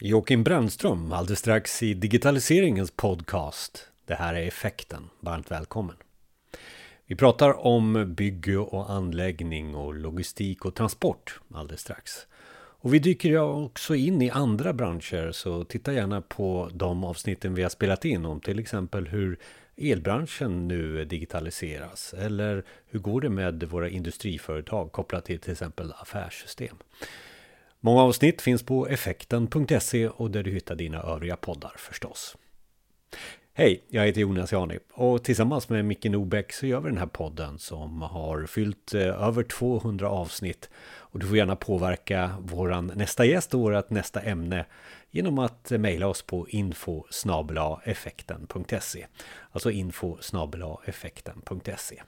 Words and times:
Joakim 0.00 0.44
Brännström 0.44 1.12
alldeles 1.12 1.38
strax 1.38 1.82
i 1.82 1.94
digitaliseringens 1.94 2.90
podcast. 2.90 3.88
Det 4.06 4.14
här 4.14 4.34
är 4.34 4.46
Effekten. 4.46 5.10
Varmt 5.20 5.50
välkommen. 5.50 5.96
Vi 7.06 7.16
pratar 7.16 7.66
om 7.66 8.14
bygge 8.14 8.56
och 8.56 8.90
anläggning 8.90 9.74
och 9.74 9.94
logistik 9.94 10.64
och 10.64 10.74
transport 10.74 11.40
alldeles 11.54 11.80
strax. 11.80 12.12
Och 12.56 12.94
vi 12.94 12.98
dyker 12.98 13.38
också 13.38 13.94
in 13.94 14.22
i 14.22 14.30
andra 14.30 14.72
branscher 14.72 15.32
så 15.32 15.64
titta 15.64 15.92
gärna 15.92 16.20
på 16.20 16.70
de 16.72 17.04
avsnitten 17.04 17.54
vi 17.54 17.62
har 17.62 17.70
spelat 17.70 18.04
in 18.04 18.24
om 18.24 18.40
till 18.40 18.58
exempel 18.58 19.06
hur 19.06 19.38
elbranschen 19.76 20.68
nu 20.68 21.04
digitaliseras 21.04 22.14
eller 22.18 22.64
hur 22.86 22.98
går 22.98 23.20
det 23.20 23.30
med 23.30 23.64
våra 23.64 23.88
industriföretag 23.88 24.92
kopplat 24.92 25.24
till 25.24 25.38
till 25.38 25.52
exempel 25.52 25.92
affärssystem. 25.92 26.76
Många 27.84 28.02
avsnitt 28.02 28.42
finns 28.42 28.62
på 28.62 28.88
effekten.se 28.88 30.08
och 30.08 30.30
där 30.30 30.42
du 30.42 30.50
hittar 30.50 30.74
dina 30.74 31.02
övriga 31.02 31.36
poddar 31.36 31.72
förstås. 31.78 32.36
Hej, 33.52 33.84
jag 33.88 34.06
heter 34.06 34.20
Jonas 34.20 34.52
Jani 34.52 34.78
och 34.92 35.24
tillsammans 35.24 35.68
med 35.68 35.84
Micke 35.84 36.04
Nobäck 36.04 36.52
så 36.52 36.66
gör 36.66 36.80
vi 36.80 36.88
den 36.88 36.98
här 36.98 37.06
podden 37.06 37.58
som 37.58 38.02
har 38.02 38.46
fyllt 38.46 38.94
eh, 38.94 39.22
över 39.22 39.42
200 39.42 40.08
avsnitt. 40.08 40.70
Och 40.84 41.18
du 41.18 41.26
får 41.26 41.36
gärna 41.36 41.56
påverka 41.56 42.30
våran 42.40 42.92
nästa 42.94 43.24
gäst 43.24 43.54
och 43.54 43.60
vårat 43.60 43.90
nästa 43.90 44.20
ämne 44.20 44.66
genom 45.10 45.38
att 45.38 45.72
eh, 45.72 45.78
mejla 45.78 46.06
oss 46.06 46.22
på 46.22 46.48
info 46.48 47.04
effekten.se 47.84 49.06
Alltså 49.52 49.70
info 49.70 50.18
effekten.se 50.86 52.02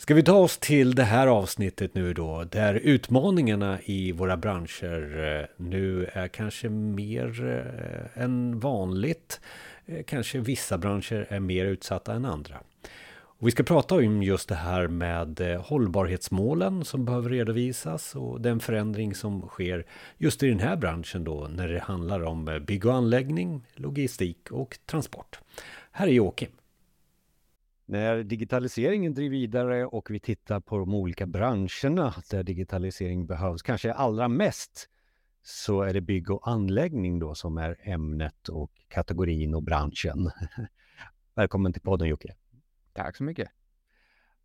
Ska 0.00 0.14
vi 0.14 0.22
ta 0.22 0.36
oss 0.36 0.58
till 0.58 0.94
det 0.94 1.04
här 1.04 1.26
avsnittet 1.26 1.94
nu 1.94 2.14
då, 2.14 2.44
där 2.44 2.74
utmaningarna 2.74 3.78
i 3.84 4.12
våra 4.12 4.36
branscher 4.36 5.24
eh, 5.24 5.64
nu 5.66 6.10
är 6.12 6.28
kanske 6.28 6.68
mer 6.68 7.46
eh, 7.46 8.22
än 8.22 8.60
vanligt. 8.60 9.40
Eh, 9.86 10.02
kanske 10.06 10.38
vissa 10.38 10.78
branscher 10.78 11.26
är 11.28 11.40
mer 11.40 11.64
utsatta 11.64 12.14
än 12.14 12.24
andra. 12.24 12.60
Och 13.10 13.46
vi 13.46 13.50
ska 13.50 13.62
prata 13.62 13.94
om 13.94 14.22
just 14.22 14.48
det 14.48 14.54
här 14.54 14.88
med 14.88 15.40
hållbarhetsmålen 15.64 16.84
som 16.84 17.04
behöver 17.04 17.30
redovisas 17.30 18.14
och 18.14 18.40
den 18.40 18.60
förändring 18.60 19.14
som 19.14 19.40
sker 19.40 19.86
just 20.18 20.42
i 20.42 20.48
den 20.48 20.60
här 20.60 20.76
branschen 20.76 21.24
då 21.24 21.48
när 21.50 21.68
det 21.68 21.80
handlar 21.80 22.22
om 22.22 22.64
bygg 22.66 22.86
och 22.86 22.94
anläggning, 22.94 23.66
logistik 23.74 24.50
och 24.50 24.78
transport. 24.86 25.38
Här 25.92 26.06
är 26.06 26.12
Joakim. 26.12 26.57
När 27.90 28.22
digitaliseringen 28.22 29.14
driver 29.14 29.36
vidare 29.36 29.86
och 29.86 30.10
vi 30.10 30.20
tittar 30.20 30.60
på 30.60 30.78
de 30.78 30.94
olika 30.94 31.26
branscherna 31.26 32.14
där 32.30 32.42
digitalisering 32.42 33.26
behövs, 33.26 33.62
kanske 33.62 33.92
allra 33.92 34.28
mest, 34.28 34.88
så 35.42 35.82
är 35.82 35.94
det 35.94 36.00
bygg 36.00 36.30
och 36.30 36.48
anläggning 36.48 37.18
då 37.18 37.34
som 37.34 37.58
är 37.58 37.76
ämnet 37.82 38.48
och 38.48 38.72
kategorin 38.88 39.54
och 39.54 39.62
branschen. 39.62 40.30
Välkommen 41.34 41.72
till 41.72 41.82
podden 41.82 42.08
Jocke. 42.08 42.34
Tack 42.92 43.16
så 43.16 43.24
mycket. 43.24 43.50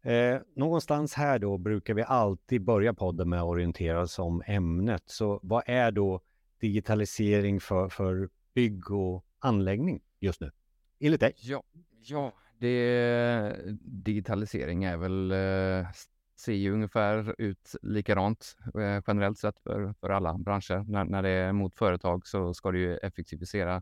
Eh, 0.01 0.37
någonstans 0.55 1.13
här 1.13 1.39
då 1.39 1.57
brukar 1.57 1.93
vi 1.93 2.03
alltid 2.03 2.63
börja 2.63 2.93
podden 2.93 3.29
med 3.29 3.39
att 3.39 3.45
orientera 3.45 4.01
oss 4.01 4.19
om 4.19 4.43
ämnet. 4.45 5.03
Så 5.05 5.39
vad 5.43 5.63
är 5.65 5.91
då 5.91 6.21
digitalisering 6.59 7.59
för, 7.59 7.89
för 7.89 8.29
bygg 8.53 8.91
och 8.91 9.25
anläggning 9.39 10.01
just 10.19 10.41
nu? 10.41 10.51
Enligt 10.99 11.19
dig? 11.19 11.33
Ja, 11.37 11.63
ja 12.03 12.33
det, 12.63 13.55
digitalisering 13.81 14.83
är 14.83 14.97
väl, 14.97 15.31
eh, 15.31 15.87
ser 16.35 16.53
ju 16.53 16.73
ungefär 16.73 17.35
ut 17.37 17.75
likadant 17.81 18.57
eh, 18.75 19.03
generellt 19.07 19.37
sett 19.37 19.59
för, 19.59 19.93
för 19.99 20.09
alla 20.09 20.37
branscher. 20.37 20.83
När, 20.87 21.05
när 21.05 21.23
det 21.23 21.29
är 21.29 21.51
mot 21.51 21.75
företag 21.75 22.27
så 22.27 22.53
ska 22.53 22.71
det 22.71 22.79
ju 22.79 22.97
effektivisera 22.97 23.81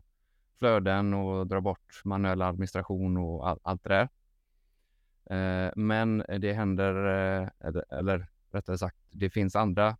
flöden 0.58 1.14
och 1.14 1.46
dra 1.46 1.60
bort 1.60 2.00
manuell 2.04 2.42
administration 2.42 3.16
och 3.16 3.48
all, 3.48 3.58
allt 3.62 3.84
det 3.84 3.88
där. 3.88 4.08
Eh, 5.36 5.72
men 5.76 6.24
det 6.38 6.52
händer, 6.52 6.94
eller 7.90 8.26
rättare 8.50 8.78
sagt, 8.78 8.96
det 9.10 9.30
finns 9.30 9.56
andra 9.56 9.96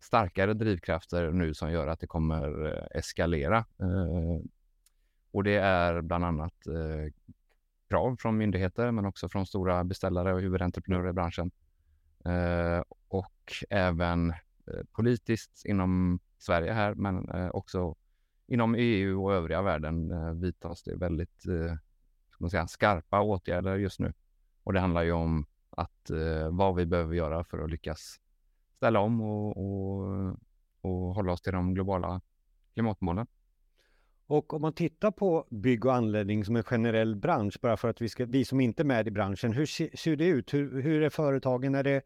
starkare 0.00 0.54
drivkrafter 0.54 1.30
nu 1.30 1.54
som 1.54 1.72
gör 1.72 1.86
att 1.86 2.00
det 2.00 2.06
kommer 2.06 2.96
eskalera. 2.96 3.64
Och 5.30 5.44
det 5.44 5.56
är 5.56 6.00
bland 6.00 6.24
annat 6.24 6.66
krav 7.88 8.16
från 8.16 8.36
myndigheter 8.36 8.90
men 8.90 9.06
också 9.06 9.28
från 9.28 9.46
stora 9.46 9.84
beställare 9.84 10.34
och 10.34 10.40
huvudentreprenörer 10.40 11.10
i 11.10 11.12
branschen. 11.12 11.50
Eh, 12.24 12.82
och 13.08 13.52
även 13.70 14.30
eh, 14.30 14.84
politiskt 14.92 15.64
inom 15.64 16.18
Sverige 16.38 16.72
här 16.72 16.94
men 16.94 17.28
eh, 17.28 17.48
också 17.48 17.94
inom 18.46 18.74
EU 18.74 19.24
och 19.24 19.34
övriga 19.34 19.62
världen 19.62 20.10
eh, 20.10 20.32
vidtas 20.32 20.82
det 20.82 20.96
väldigt 20.96 21.46
eh, 21.46 21.76
ska 22.30 22.44
man 22.44 22.50
säga, 22.50 22.66
skarpa 22.66 23.20
åtgärder 23.20 23.76
just 23.76 24.00
nu. 24.00 24.12
Och 24.62 24.72
det 24.72 24.80
handlar 24.80 25.02
ju 25.02 25.12
om 25.12 25.46
att 25.70 26.10
eh, 26.10 26.50
vad 26.50 26.74
vi 26.74 26.86
behöver 26.86 27.14
göra 27.14 27.44
för 27.44 27.58
att 27.58 27.70
lyckas 27.70 28.20
ställa 28.76 29.00
om 29.00 29.20
och, 29.20 29.56
och, 29.56 30.36
och 30.80 31.14
hålla 31.14 31.32
oss 31.32 31.42
till 31.42 31.52
de 31.52 31.74
globala 31.74 32.20
klimatmålen. 32.74 33.26
Och 34.26 34.54
om 34.54 34.62
man 34.62 34.72
tittar 34.72 35.10
på 35.10 35.46
bygg 35.50 35.86
och 35.86 35.94
anläggning 35.94 36.44
som 36.44 36.56
en 36.56 36.62
generell 36.62 37.16
bransch, 37.16 37.58
bara 37.62 37.76
för 37.76 37.88
att 37.88 38.00
vi, 38.00 38.08
ska, 38.08 38.24
vi 38.24 38.44
som 38.44 38.60
inte 38.60 38.82
är 38.82 38.84
med 38.84 39.08
i 39.08 39.10
branschen, 39.10 39.52
hur 39.52 39.66
ser, 39.66 39.90
ser 39.96 40.16
det 40.16 40.26
ut? 40.26 40.54
Hur, 40.54 40.82
hur 40.82 41.02
är 41.02 41.10
företagen? 41.10 41.74
Är 41.74 41.82
det 41.82 42.02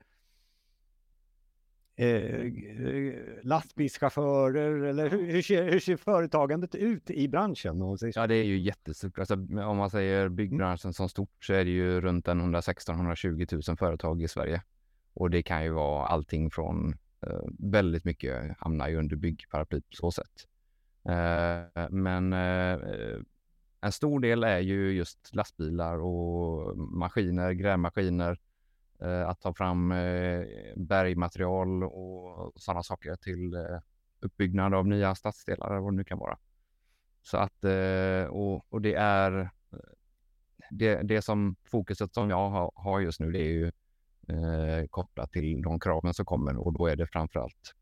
eh, 1.97 2.53
lastbilschaufförer 3.43 4.83
eller 4.83 5.11
hur, 5.11 5.33
hur, 5.33 5.43
ser, 5.43 5.71
hur 5.71 5.81
ser 5.81 5.97
företagandet 5.97 6.75
ut 6.75 7.11
i 7.11 7.29
branschen? 7.29 7.97
Ja, 8.15 8.27
det 8.27 8.35
är 8.35 8.45
ju 8.45 8.59
jättestort. 8.59 9.19
Alltså, 9.19 9.35
om 9.35 9.77
man 9.77 9.91
säger 9.91 10.29
byggbranschen 10.29 10.93
som 10.93 11.09
stort 11.09 11.45
så 11.45 11.53
är 11.53 11.65
det 11.65 11.71
ju 11.71 12.01
runt 12.01 12.27
116-120 12.27 13.69
000 13.69 13.77
företag 13.77 14.23
i 14.23 14.29
Sverige. 14.29 14.63
Och 15.15 15.31
det 15.31 15.43
kan 15.43 15.65
ju 15.65 15.71
vara 15.71 16.07
allting 16.07 16.51
från 16.51 16.95
eh, 17.27 17.41
väldigt 17.59 18.05
mycket 18.05 18.57
hamnar 18.59 18.89
ju 18.89 18.97
under 18.97 19.17
byggparaplyt 19.17 19.91
på 19.91 19.97
så 19.97 20.11
sätt. 20.11 20.47
Eh, 21.09 21.89
men 21.91 22.33
eh, 22.33 22.79
en 23.81 23.93
stor 23.93 24.21
del 24.21 24.45
är 24.45 24.59
ju 24.59 24.93
just 24.93 25.35
lastbilar 25.35 25.99
och 25.99 26.79
maskiner, 26.79 27.53
grävmaskiner, 27.53 28.39
eh, 29.03 29.29
att 29.29 29.41
ta 29.41 29.55
fram 29.55 29.93
eh, 29.93 30.45
bergmaterial 30.77 31.85
och 31.85 32.53
sådana 32.57 32.83
saker 32.83 33.17
till 33.17 33.55
eh, 33.55 33.81
uppbyggnad 34.21 34.75
av 34.75 34.87
nya 34.87 35.15
stadsdelar 35.15 35.71
eller 35.71 35.81
vad 35.81 35.93
det 35.93 35.97
nu 35.97 36.05
kan 36.05 36.19
vara. 36.19 36.39
Så 37.23 37.37
att, 37.37 37.65
och, 38.31 38.73
och 38.73 38.83
det 38.83 38.95
är 38.95 39.51
det, 40.71 41.03
det 41.03 41.23
som 41.23 41.57
fokuset 41.65 42.15
som 42.15 42.31
jag 42.31 42.71
har, 42.75 43.01
just 43.01 43.21
nu, 43.21 43.31
det 43.31 43.39
är 43.39 43.53
ju 43.53 43.67
eh, 44.29 44.87
kopplat 44.91 45.33
till 45.33 45.63
de 45.63 45.81
kraven 45.81 46.15
som 46.15 46.25
kommer 46.25 46.57
och 46.57 46.73
då 46.73 46.87
är 46.87 46.97
det 46.97 47.07
framförallt 47.07 47.75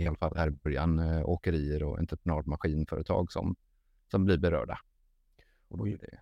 i 0.00 0.06
alla 0.06 0.16
fall 0.16 0.36
här 0.36 0.48
i 0.48 0.50
början, 0.50 0.98
eh, 0.98 1.28
åkerier 1.28 1.82
och 1.82 1.98
entreprenadmaskinföretag 1.98 3.32
som, 3.32 3.56
som 4.10 4.24
blir 4.24 4.38
berörda. 4.38 4.78
Och, 5.68 5.78
då 5.78 5.84
det... 5.84 6.20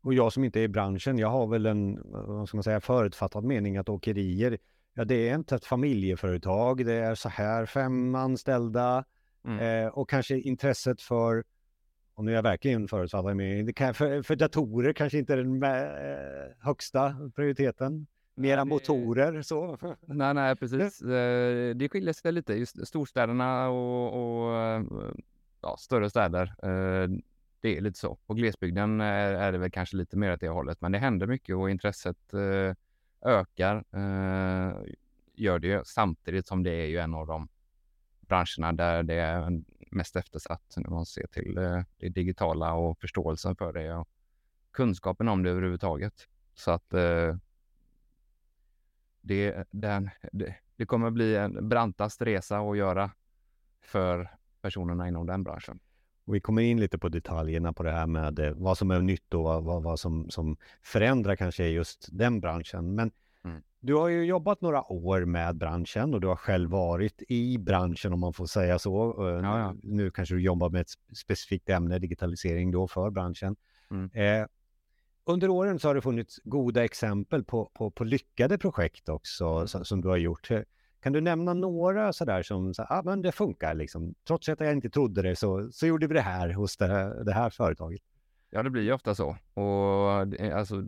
och 0.00 0.14
jag 0.14 0.32
som 0.32 0.44
inte 0.44 0.60
är 0.60 0.64
i 0.64 0.68
branschen, 0.68 1.18
jag 1.18 1.28
har 1.28 1.46
väl 1.46 1.66
en, 1.66 2.00
vad 2.04 2.48
ska 2.48 2.56
man 2.56 2.62
säga, 2.62 2.80
förutfattad 2.80 3.44
mening 3.44 3.76
att 3.76 3.88
åkerier, 3.88 4.58
ja 4.94 5.04
det 5.04 5.28
är 5.28 5.34
inte 5.34 5.54
ett 5.54 5.64
familjeföretag, 5.64 6.86
det 6.86 6.94
är 6.94 7.14
så 7.14 7.28
här 7.28 7.66
fem 7.66 8.14
anställda 8.14 9.04
mm. 9.44 9.84
eh, 9.84 9.88
och 9.88 10.10
kanske 10.10 10.38
intresset 10.40 11.02
för 11.02 11.44
och 12.16 12.24
nu 12.24 12.30
är 12.30 12.34
jag 12.34 12.42
verkligen 12.42 12.88
förutfattad 12.88 13.36
mening, 13.36 13.74
för, 13.94 14.22
för 14.22 14.36
datorer 14.36 14.92
kanske 14.92 15.18
inte 15.18 15.32
är 15.32 15.36
den 15.36 15.62
eh, 15.62 16.52
högsta 16.60 17.30
prioriteten 17.34 18.06
mera 18.36 18.64
motorer 18.64 19.42
så. 19.42 19.78
Nej, 20.00 20.34
nej, 20.34 20.56
precis. 20.56 21.02
Eh, 21.02 21.74
det 21.74 21.88
skiljer 21.88 22.12
sig 22.12 22.32
lite. 22.32 22.54
Just 22.54 22.86
storstäderna 22.86 23.68
och, 23.68 24.46
och 24.46 24.52
ja, 25.60 25.76
större 25.78 26.10
städer. 26.10 26.54
Eh, 26.62 27.08
det 27.60 27.76
är 27.76 27.80
lite 27.80 27.98
så. 27.98 28.18
På 28.26 28.34
glesbygden 28.34 29.00
är, 29.00 29.32
är 29.32 29.52
det 29.52 29.58
väl 29.58 29.70
kanske 29.70 29.96
lite 29.96 30.16
mer 30.16 30.32
åt 30.32 30.40
det 30.40 30.48
hållet, 30.48 30.80
men 30.80 30.92
det 30.92 30.98
händer 30.98 31.26
mycket 31.26 31.56
och 31.56 31.70
intresset 31.70 32.34
eh, 32.34 32.74
ökar. 33.30 33.84
Gör 35.34 35.58
det 35.58 35.66
ju 35.66 35.82
samtidigt 35.84 36.46
som 36.46 36.62
det 36.62 36.70
är 36.70 36.86
ju 36.86 36.98
en 36.98 37.14
av 37.14 37.26
de 37.26 37.48
branscherna 38.20 38.72
där 38.72 39.02
det 39.02 39.14
är 39.14 39.62
mest 39.90 40.16
eftersatt 40.16 40.74
när 40.76 40.90
man 40.90 41.06
ser 41.06 41.26
till 41.26 41.54
det 41.98 42.08
digitala 42.08 42.74
och 42.74 42.98
förståelsen 43.00 43.56
för 43.56 43.72
det 43.72 43.94
och 43.94 44.08
kunskapen 44.72 45.28
om 45.28 45.42
det 45.42 45.50
överhuvudtaget. 45.50 46.14
Så 46.54 46.70
att 46.70 46.94
det, 49.26 49.64
den, 49.70 50.10
det, 50.32 50.54
det 50.76 50.86
kommer 50.86 51.10
bli 51.10 51.36
en 51.36 51.68
brantast 51.68 52.22
resa 52.22 52.58
att 52.58 52.76
göra 52.76 53.10
för 53.82 54.30
personerna 54.62 55.08
inom 55.08 55.26
den 55.26 55.44
branschen. 55.44 55.78
Och 56.24 56.34
vi 56.34 56.40
kommer 56.40 56.62
in 56.62 56.80
lite 56.80 56.98
på 56.98 57.08
detaljerna 57.08 57.72
på 57.72 57.82
det 57.82 57.90
här 57.90 58.06
med 58.06 58.38
eh, 58.38 58.52
vad 58.52 58.78
som 58.78 58.90
är 58.90 59.00
nytt 59.00 59.34
och 59.34 59.42
vad, 59.42 59.82
vad 59.82 60.00
som, 60.00 60.30
som 60.30 60.56
förändrar 60.82 61.36
kanske 61.36 61.66
just 61.66 62.08
den 62.10 62.40
branschen. 62.40 62.94
Men 62.94 63.10
Mm. 63.46 63.62
Du 63.80 63.94
har 63.94 64.08
ju 64.08 64.24
jobbat 64.24 64.60
några 64.60 64.92
år 64.92 65.24
med 65.24 65.56
branschen 65.56 66.14
och 66.14 66.20
du 66.20 66.26
har 66.26 66.36
själv 66.36 66.70
varit 66.70 67.22
i 67.28 67.58
branschen 67.58 68.12
om 68.12 68.20
man 68.20 68.32
får 68.32 68.46
säga 68.46 68.78
så. 68.78 69.14
Ja, 69.18 69.58
ja. 69.58 69.72
Nu, 69.72 69.78
nu, 69.82 70.10
kanske 70.10 70.34
du 70.34 70.42
jobbar 70.42 70.70
med 70.70 70.80
ett 70.80 70.90
specifikt 71.16 71.68
ämne, 71.68 71.98
digitalisering 71.98 72.70
då 72.70 72.88
för 72.88 73.10
branschen. 73.10 73.56
Mm. 73.90 74.10
Eh, 74.12 74.46
under 75.26 75.48
åren 75.48 75.78
så 75.78 75.88
har 75.88 75.94
det 75.94 76.00
funnits 76.00 76.40
goda 76.44 76.84
exempel 76.84 77.44
på, 77.44 77.70
på, 77.74 77.90
på 77.90 78.04
lyckade 78.04 78.58
projekt 78.58 79.08
också 79.08 79.46
mm. 79.46 79.68
som, 79.68 79.84
som, 79.84 80.00
du 80.00 80.08
har 80.08 80.16
gjort. 80.16 80.48
Kan 81.00 81.12
du 81.12 81.20
nämna 81.20 81.54
några 81.54 82.12
sådär 82.12 82.42
som, 82.42 82.74
så, 82.74 82.82
ah, 82.82 83.02
men 83.04 83.22
det 83.22 83.32
funkar 83.32 83.74
liksom. 83.74 84.14
Trots 84.26 84.48
att 84.48 84.60
jag 84.60 84.72
inte 84.72 84.90
trodde 84.90 85.22
det 85.22 85.36
så, 85.36 85.68
så 85.72 85.86
gjorde 85.86 86.06
vi 86.06 86.14
det 86.14 86.20
här 86.20 86.52
hos 86.52 86.76
det, 86.76 87.24
det 87.24 87.32
här 87.32 87.50
företaget. 87.50 88.00
Ja, 88.50 88.62
det 88.62 88.70
blir 88.70 88.82
ju 88.82 88.92
ofta 88.92 89.14
så. 89.14 89.36
Och 89.54 90.10
alltså, 90.52 90.84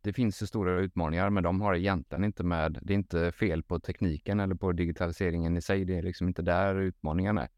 det 0.00 0.12
finns 0.12 0.42
ju 0.42 0.46
stora 0.46 0.80
utmaningar, 0.80 1.30
men 1.30 1.42
de 1.42 1.60
har 1.60 1.74
egentligen 1.74 2.24
inte 2.24 2.44
med, 2.44 2.78
det 2.82 2.92
är 2.92 2.94
inte 2.94 3.32
fel 3.32 3.62
på 3.62 3.80
tekniken 3.80 4.40
eller 4.40 4.54
på 4.54 4.72
digitaliseringen 4.72 5.56
i 5.56 5.62
sig. 5.62 5.84
Det 5.84 5.98
är 5.98 6.02
liksom 6.02 6.28
inte 6.28 6.42
där 6.42 6.74
utmaningen 6.74 7.38
är. 7.38 7.48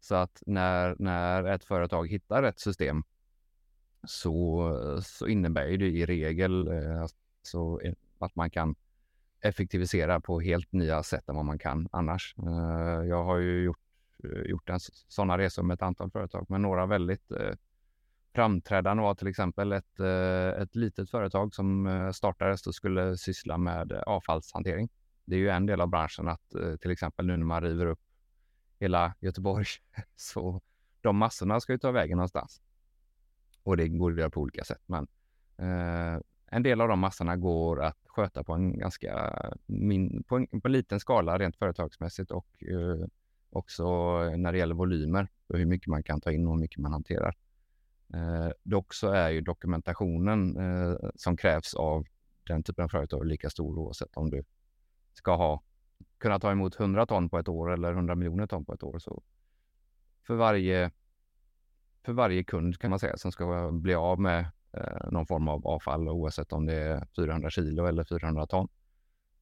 Så 0.00 0.14
att 0.14 0.42
när, 0.46 0.96
när 0.98 1.44
ett 1.44 1.64
företag 1.64 2.10
hittar 2.10 2.42
ett 2.42 2.60
system 2.60 3.02
så, 4.06 5.00
så 5.02 5.26
innebär 5.26 5.66
det 5.78 5.86
i 5.86 6.06
regel 6.06 6.68
eh, 6.68 7.02
alltså, 7.02 7.80
att 8.18 8.34
man 8.36 8.50
kan 8.50 8.74
effektivisera 9.40 10.20
på 10.20 10.40
helt 10.40 10.72
nya 10.72 11.02
sätt 11.02 11.28
än 11.28 11.36
vad 11.36 11.44
man 11.44 11.58
kan 11.58 11.88
annars. 11.92 12.34
Eh, 12.38 13.08
jag 13.08 13.24
har 13.24 13.38
ju 13.38 13.62
gjort, 13.62 13.80
eh, 14.24 14.42
gjort 14.42 14.70
en, 14.70 14.80
sådana 15.08 15.38
resor 15.38 15.62
med 15.62 15.74
ett 15.74 15.82
antal 15.82 16.10
företag, 16.10 16.46
men 16.48 16.62
några 16.62 16.86
väldigt 16.86 17.32
framträdande 18.34 19.02
var 19.02 19.14
till 19.14 19.28
exempel 19.28 19.72
ett, 19.72 20.00
ett 20.58 20.74
litet 20.74 21.10
företag 21.10 21.54
som 21.54 22.10
startades 22.14 22.66
och 22.66 22.74
skulle 22.74 23.16
syssla 23.16 23.58
med 23.58 23.92
avfallshantering. 23.92 24.88
Det 25.24 25.34
är 25.34 25.38
ju 25.38 25.48
en 25.48 25.66
del 25.66 25.80
av 25.80 25.88
branschen 25.88 26.28
att 26.28 26.54
till 26.80 26.90
exempel 26.90 27.26
nu 27.26 27.36
när 27.36 27.44
man 27.44 27.62
river 27.62 27.86
upp 27.86 28.00
hela 28.80 29.14
Göteborg 29.20 29.66
så 30.16 30.60
de 31.00 31.16
massorna 31.16 31.60
ska 31.60 31.72
ju 31.72 31.78
ta 31.78 31.90
vägen 31.90 32.16
någonstans. 32.16 32.60
Och 33.64 33.76
det 33.76 33.88
går 33.88 34.12
att 34.12 34.18
göra 34.18 34.30
på 34.30 34.40
olika 34.40 34.64
sätt. 34.64 34.82
Men 34.86 35.06
eh, 35.56 36.20
en 36.46 36.62
del 36.62 36.80
av 36.80 36.88
de 36.88 36.98
massorna 37.00 37.36
går 37.36 37.82
att 37.82 37.98
sköta 38.06 38.44
på 38.44 38.52
en 38.52 38.78
ganska 38.78 39.32
min, 39.66 40.22
på, 40.22 40.36
en, 40.36 40.60
på 40.60 40.68
en 40.68 40.72
liten 40.72 41.00
skala 41.00 41.38
rent 41.38 41.56
företagsmässigt 41.56 42.30
och 42.30 42.46
eh, 42.60 43.06
också 43.50 43.84
när 44.36 44.52
det 44.52 44.58
gäller 44.58 44.74
volymer 44.74 45.28
och 45.46 45.58
hur 45.58 45.66
mycket 45.66 45.88
man 45.88 46.02
kan 46.02 46.20
ta 46.20 46.32
in 46.32 46.46
och 46.46 46.52
hur 46.52 46.60
mycket 46.60 46.78
man 46.78 46.92
hanterar. 46.92 47.34
Eh, 48.14 48.50
dock 48.62 48.94
så 48.94 49.08
är 49.10 49.30
ju 49.30 49.40
dokumentationen 49.40 50.56
eh, 50.56 50.96
som 51.14 51.36
krävs 51.36 51.74
av 51.74 52.06
den 52.46 52.62
typen 52.62 52.84
av 52.84 52.88
företag 52.88 53.26
lika 53.26 53.50
stor 53.50 53.78
oavsett 53.78 54.16
om 54.16 54.30
du 54.30 54.44
ska 55.12 55.36
ha 55.36 55.62
kunna 56.18 56.40
ta 56.40 56.50
emot 56.50 56.80
100 56.80 57.06
ton 57.06 57.28
på 57.28 57.38
ett 57.38 57.48
år 57.48 57.72
eller 57.72 57.92
100 57.92 58.14
miljoner 58.14 58.46
ton 58.46 58.64
på 58.64 58.74
ett 58.74 58.82
år. 58.82 58.98
Så 58.98 59.22
för 60.26 60.34
varje 60.34 60.90
för 62.04 62.12
varje 62.12 62.44
kund 62.44 62.78
kan 62.78 62.90
man 62.90 62.98
säga 62.98 63.16
som 63.16 63.32
ska 63.32 63.70
bli 63.72 63.94
av 63.94 64.20
med 64.20 64.46
eh, 64.72 65.10
någon 65.10 65.26
form 65.26 65.48
av 65.48 65.66
avfall 65.66 66.08
oavsett 66.08 66.52
om 66.52 66.66
det 66.66 66.74
är 66.74 67.06
400 67.16 67.50
kilo 67.50 67.86
eller 67.86 68.04
400 68.04 68.46
ton 68.46 68.68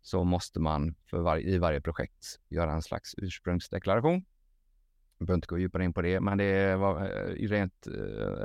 så 0.03 0.25
måste 0.25 0.61
man 0.61 0.94
för 1.11 1.19
varje, 1.19 1.49
i 1.49 1.59
varje 1.59 1.81
projekt 1.81 2.41
göra 2.49 2.73
en 2.73 2.82
slags 2.82 3.14
ursprungsdeklaration. 3.17 4.25
Jag 5.19 5.26
behöver 5.26 5.38
inte 5.38 5.47
gå 5.47 5.59
djupare 5.59 5.85
in 5.85 5.93
på 5.93 6.03
det, 6.03 6.20
men 6.20 6.38
det 6.38 6.76
var 6.76 7.05
eh, 7.05 7.49
rent 7.49 7.87
eh, 7.87 7.93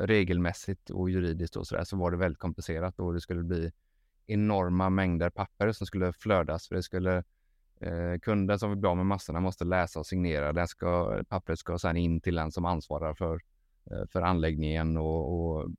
regelmässigt 0.08 0.90
och 0.90 1.10
juridiskt 1.10 1.56
och 1.56 1.68
så 1.68 1.76
där 1.76 1.84
så 1.84 1.98
var 1.98 2.12
det 2.12 2.18
väldigt 2.18 2.40
komplicerat 2.40 3.00
och 3.00 3.14
det 3.14 3.22
skulle 3.22 3.44
bli 3.44 3.72
enorma 4.28 4.90
mängder 4.90 5.30
papper 5.30 5.72
som 5.72 5.88
skulle 5.88 6.14
flödas 6.14 6.68
för 6.68 6.76
det 6.76 6.84
skulle 6.84 7.24
eh, 7.80 8.20
kunden 8.22 8.60
som 8.60 8.70
vill 8.70 8.80
bli 8.80 8.90
av 8.90 8.98
med 8.98 9.06
massorna 9.06 9.40
måste 9.40 9.66
läsa 9.66 10.00
och 10.00 10.06
signera. 10.06 10.54
Den 10.54 10.68
ska, 10.68 11.24
pappret 11.30 11.60
ska 11.60 11.78
sedan 11.78 11.98
in 11.98 12.22
till 12.22 12.36
den 12.36 12.52
som 12.52 12.66
ansvarar 12.66 13.14
för 13.14 13.40
Eh, 13.92 14.08
för 14.12 14.22
anläggningen 14.22 14.98
och, 14.98 15.34
och 15.34 15.70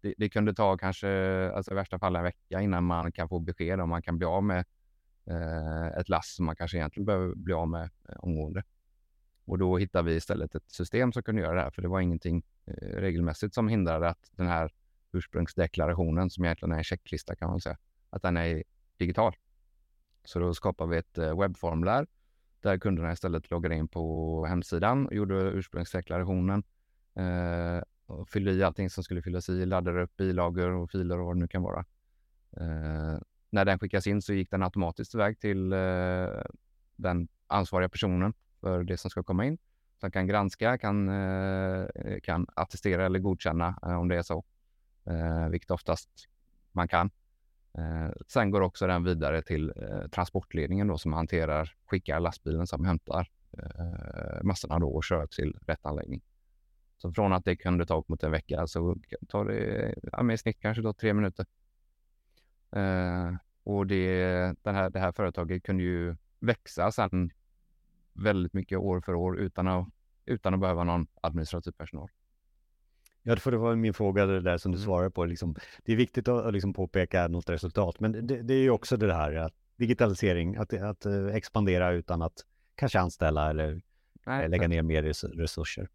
det, 0.00 0.14
det, 0.18 0.28
kunde 0.28 0.54
ta 0.54 0.76
kanske, 0.76 1.08
alltså 1.50 1.72
i 1.72 1.74
värsta 1.74 1.98
fall 1.98 2.16
en 2.16 2.22
vecka 2.22 2.60
innan 2.60 2.84
man 2.84 3.12
kan 3.12 3.28
få 3.28 3.38
besked 3.38 3.80
om 3.80 3.88
man 3.88 4.02
kan 4.02 4.18
bli 4.18 4.26
av 4.26 4.44
med 4.44 4.64
eh, 5.26 5.86
ett 5.86 6.08
lass 6.08 6.34
som 6.34 6.46
man 6.46 6.56
kanske 6.56 6.76
egentligen 6.76 7.06
behöver 7.06 7.34
bli 7.34 7.54
av 7.54 7.68
med 7.68 7.90
eh, 8.08 8.16
omgående. 8.18 8.62
Och 9.44 9.58
då 9.58 9.78
hittade 9.78 10.10
vi 10.10 10.16
istället 10.16 10.54
ett 10.54 10.70
system 10.70 11.12
som 11.12 11.22
kunde 11.22 11.42
göra 11.42 11.54
det 11.54 11.60
här, 11.60 11.70
för 11.70 11.82
det 11.82 11.88
var 11.88 12.00
ingenting 12.00 12.42
eh, 12.66 12.96
regelmässigt 12.96 13.54
som 13.54 13.68
hindrade 13.68 14.08
att 14.08 14.30
den 14.30 14.46
här 14.46 14.72
ursprungsdeklarationen, 15.12 16.30
som 16.30 16.44
egentligen 16.44 16.72
är 16.72 16.78
en 16.78 16.84
checklista 16.84 17.36
kan 17.36 17.50
man 17.50 17.60
säga, 17.60 17.78
att 18.10 18.22
den 18.22 18.36
är 18.36 18.62
digital. 18.96 19.36
Så 20.24 20.38
då 20.38 20.54
skapade 20.54 20.90
vi 20.90 20.96
ett 20.96 21.18
eh, 21.18 21.40
webbformulär 21.40 22.06
där 22.60 22.78
kunderna 22.78 23.12
istället 23.12 23.50
loggade 23.50 23.74
in 23.74 23.88
på 23.88 24.46
hemsidan 24.46 25.06
och 25.06 25.14
gjorde 25.14 25.34
ursprungsdeklarationen 25.34 26.62
Eh, 27.14 27.82
och 28.06 28.28
fyllde 28.28 28.52
i 28.52 28.62
allting 28.62 28.90
som 28.90 29.04
skulle 29.04 29.22
fyllas 29.22 29.48
i, 29.48 29.66
laddade 29.66 30.02
upp 30.02 30.16
bilagor 30.16 30.70
och 30.70 30.90
filer 30.90 31.18
och 31.18 31.26
vad 31.26 31.36
det 31.36 31.40
nu 31.40 31.48
kan 31.48 31.62
vara. 31.62 31.84
Eh, 32.56 33.18
när 33.50 33.64
den 33.64 33.78
skickas 33.78 34.06
in 34.06 34.22
så 34.22 34.32
gick 34.32 34.50
den 34.50 34.62
automatiskt 34.62 35.14
iväg 35.14 35.40
till 35.40 35.72
eh, 35.72 36.42
den 36.96 37.28
ansvariga 37.46 37.88
personen 37.88 38.34
för 38.60 38.84
det 38.84 38.96
som 38.96 39.10
ska 39.10 39.22
komma 39.22 39.44
in. 39.44 39.58
Som 40.00 40.10
kan 40.10 40.26
granska, 40.26 40.78
kan, 40.78 41.08
eh, 41.08 41.86
kan 42.22 42.46
attestera 42.54 43.06
eller 43.06 43.18
godkänna 43.18 43.78
eh, 43.82 43.96
om 43.96 44.08
det 44.08 44.16
är 44.16 44.22
så, 44.22 44.44
eh, 45.04 45.48
vilket 45.48 45.70
oftast 45.70 46.10
man 46.72 46.88
kan. 46.88 47.10
Eh, 47.78 48.12
sen 48.26 48.50
går 48.50 48.60
också 48.60 48.86
den 48.86 49.04
vidare 49.04 49.42
till 49.42 49.72
eh, 49.76 50.08
transportledningen 50.08 50.88
då 50.88 50.98
som 50.98 51.12
hanterar, 51.12 51.74
skickar 51.86 52.20
lastbilen 52.20 52.66
som 52.66 52.84
hämtar 52.84 53.30
eh, 53.58 54.42
massorna 54.42 54.78
då 54.78 54.88
och 54.88 55.04
kör 55.04 55.26
till 55.26 55.58
rätt 55.66 55.86
anläggning. 55.86 56.22
Så 57.04 57.12
från 57.12 57.32
att 57.32 57.44
det 57.44 57.56
kunde 57.56 57.86
ta 57.86 57.98
upp 57.98 58.08
mot 58.08 58.22
en 58.22 58.30
vecka 58.30 58.66
så 58.66 58.96
tar 59.28 59.44
det 59.44 59.94
ja, 60.12 60.32
i 60.32 60.38
snitt 60.38 60.60
kanske 60.60 60.82
då 60.82 60.92
tre 60.92 61.14
minuter. 61.14 61.46
Eh, 62.76 63.34
och 63.64 63.86
det, 63.86 64.24
den 64.62 64.74
här, 64.74 64.90
det 64.90 64.98
här 64.98 65.12
företaget 65.12 65.62
kunde 65.62 65.82
ju 65.82 66.16
växa 66.38 66.92
sen 66.92 67.30
väldigt 68.12 68.52
mycket 68.52 68.78
år 68.78 69.00
för 69.00 69.14
år 69.14 69.38
utan 69.38 69.68
att, 69.68 69.88
utan 70.26 70.54
att 70.54 70.60
behöva 70.60 70.84
någon 70.84 71.06
administrativ 71.20 71.72
personal. 71.72 72.08
Ja, 73.22 73.36
för 73.36 73.50
det 73.50 73.58
var 73.58 73.76
min 73.76 73.94
fråga 73.94 74.26
det 74.26 74.40
där 74.40 74.58
som 74.58 74.72
du 74.72 74.78
mm. 74.78 74.84
svarade 74.84 75.10
på. 75.10 75.24
Liksom, 75.24 75.54
det 75.84 75.92
är 75.92 75.96
viktigt 75.96 76.28
att 76.28 76.52
liksom 76.52 76.72
påpeka 76.72 77.28
något 77.28 77.50
resultat, 77.50 78.00
men 78.00 78.26
det, 78.26 78.42
det 78.42 78.54
är 78.54 78.62
ju 78.62 78.70
också 78.70 78.96
det 78.96 79.14
här 79.14 79.34
att 79.34 79.54
digitalisering, 79.76 80.56
att, 80.56 80.72
att 80.72 81.06
eh, 81.06 81.26
expandera 81.26 81.92
utan 81.92 82.22
att 82.22 82.44
kanske 82.74 83.00
anställa 83.00 83.50
eller 83.50 83.82
Nej, 84.26 84.48
lägga 84.48 84.68
ner 84.68 84.82
mer 84.82 85.02
resurser. 85.36 85.88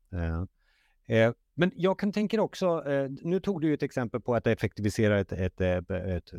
Eh, 1.09 1.31
men 1.53 1.71
jag 1.75 1.99
kan 1.99 2.11
tänka 2.11 2.41
också, 2.41 2.83
eh, 2.87 3.09
nu 3.21 3.39
tog 3.39 3.61
du 3.61 3.73
ett 3.73 3.83
exempel 3.83 4.21
på 4.21 4.35
att 4.35 4.47
effektivisera 4.47 5.19
ett, 5.19 5.31
ett, 5.31 5.61
eh, 5.61 5.77
ett, 5.77 6.33